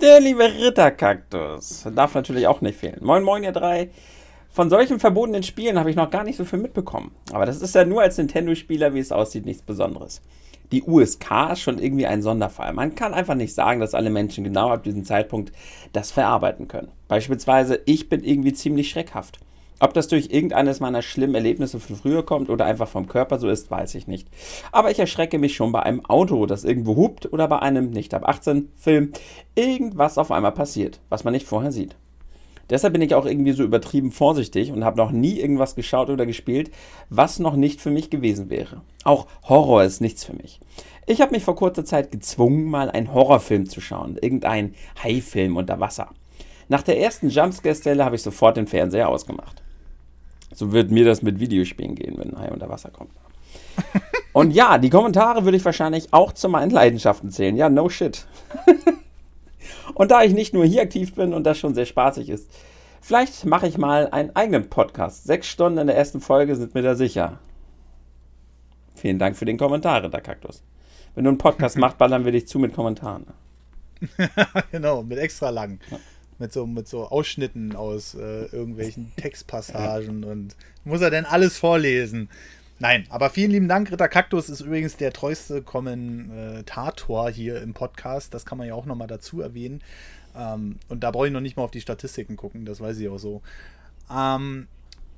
[0.00, 1.86] Der liebe Ritterkaktus.
[1.94, 2.98] Darf natürlich auch nicht fehlen.
[3.00, 3.90] Moin, moin, ihr drei.
[4.54, 7.10] Von solchen verbotenen Spielen habe ich noch gar nicht so viel mitbekommen.
[7.32, 10.22] Aber das ist ja nur als Nintendo-Spieler, wie es aussieht, nichts Besonderes.
[10.70, 12.72] Die USK ist schon irgendwie ein Sonderfall.
[12.72, 15.50] Man kann einfach nicht sagen, dass alle Menschen genau ab diesem Zeitpunkt
[15.92, 16.92] das verarbeiten können.
[17.08, 19.40] Beispielsweise, ich bin irgendwie ziemlich schreckhaft.
[19.80, 23.48] Ob das durch irgendeines meiner schlimmen Erlebnisse von früher kommt oder einfach vom Körper so
[23.48, 24.28] ist, weiß ich nicht.
[24.70, 28.14] Aber ich erschrecke mich schon bei einem Auto, das irgendwo hupt oder bei einem nicht
[28.14, 29.14] ab 18 Film
[29.56, 31.96] irgendwas auf einmal passiert, was man nicht vorher sieht.
[32.70, 36.26] Deshalb bin ich auch irgendwie so übertrieben vorsichtig und habe noch nie irgendwas geschaut oder
[36.26, 36.70] gespielt,
[37.10, 38.82] was noch nicht für mich gewesen wäre.
[39.04, 40.60] Auch Horror ist nichts für mich.
[41.06, 45.78] Ich habe mich vor kurzer Zeit gezwungen, mal einen Horrorfilm zu schauen, irgendein Haifilm unter
[45.80, 46.10] Wasser.
[46.68, 49.62] Nach der ersten Jumpscare-Stelle habe ich sofort den Fernseher ausgemacht.
[50.54, 53.10] So wird mir das mit Videospielen gehen, wenn ein Hai unter Wasser kommt.
[54.32, 57.56] Und ja, die Kommentare würde ich wahrscheinlich auch zu meinen Leidenschaften zählen.
[57.56, 58.26] Ja, no shit.
[59.94, 62.50] und da ich nicht nur hier aktiv bin und das schon sehr spaßig ist,
[63.00, 65.24] vielleicht mache ich mal einen eigenen Podcast.
[65.24, 67.38] Sechs Stunden in der ersten Folge sind mir da sicher.
[68.94, 70.62] Vielen Dank für den Kommentar, der Kaktus.
[71.14, 73.26] Wenn du einen Podcast machst, ballern wir dich zu mit Kommentaren.
[74.70, 75.80] genau, mit extra lang.
[76.38, 82.28] Mit so, mit so Ausschnitten aus äh, irgendwelchen Textpassagen und muss er denn alles vorlesen?
[82.80, 83.92] Nein, aber vielen lieben Dank.
[83.92, 88.34] Ritter Kaktus ist übrigens der treueste Kommentator hier im Podcast.
[88.34, 89.80] Das kann man ja auch nochmal dazu erwähnen.
[90.36, 93.08] Ähm, und da brauche ich noch nicht mal auf die Statistiken gucken, das weiß ich
[93.08, 93.42] auch so.
[94.10, 94.66] Ähm,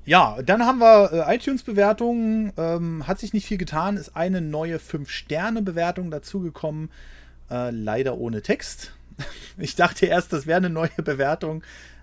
[0.04, 2.52] ja, dann haben wir äh, iTunes-Bewertungen.
[2.56, 3.96] Ähm, hat sich nicht viel getan.
[3.96, 6.90] Ist eine neue 5-Sterne-Bewertung dazugekommen.
[7.50, 8.92] Äh, leider ohne Text.
[9.58, 11.62] Ich dachte erst, das wäre eine neue Bewertung.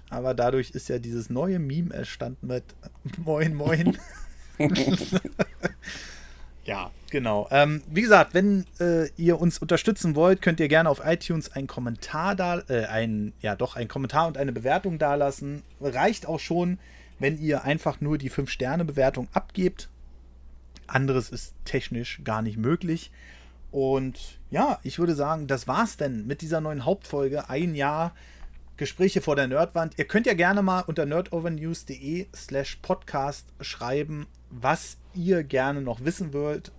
[0.09, 2.63] Aber dadurch ist ja dieses neue Meme entstanden mit
[3.23, 3.97] Moin Moin.
[6.65, 7.47] ja, genau.
[7.51, 11.67] Ähm, wie gesagt, wenn äh, ihr uns unterstützen wollt, könnt ihr gerne auf iTunes einen
[11.67, 15.63] Kommentar da, äh, ein, ja doch, einen Kommentar und eine Bewertung dalassen.
[15.81, 16.79] Reicht auch schon,
[17.19, 19.89] wenn ihr einfach nur die 5-Sterne-Bewertung abgebt.
[20.87, 23.11] Anderes ist technisch gar nicht möglich.
[23.71, 27.49] Und ja, ich würde sagen, das war's denn mit dieser neuen Hauptfolge.
[27.49, 28.13] Ein Jahr
[28.77, 29.93] Gespräche vor der Nerdwand.
[29.97, 36.33] Ihr könnt ja gerne mal unter nerdovernews.de slash podcast schreiben, was ihr gerne noch wissen
[36.33, 36.71] wollt,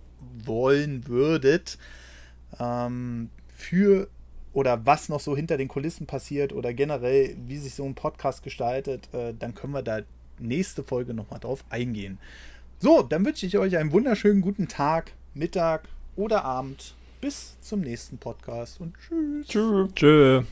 [0.45, 1.77] wollen würdet.
[2.59, 4.07] Ähm, für
[4.53, 8.41] oder was noch so hinter den Kulissen passiert oder generell, wie sich so ein Podcast
[8.41, 9.99] gestaltet, äh, dann können wir da
[10.39, 12.17] nächste Folge nochmal drauf eingehen.
[12.79, 16.95] So, dann wünsche ich euch einen wunderschönen guten Tag, Mittag oder Abend.
[17.21, 19.47] Bis zum nächsten Podcast und tschüss.
[19.47, 19.93] Tschüss.
[19.95, 20.43] Tschö.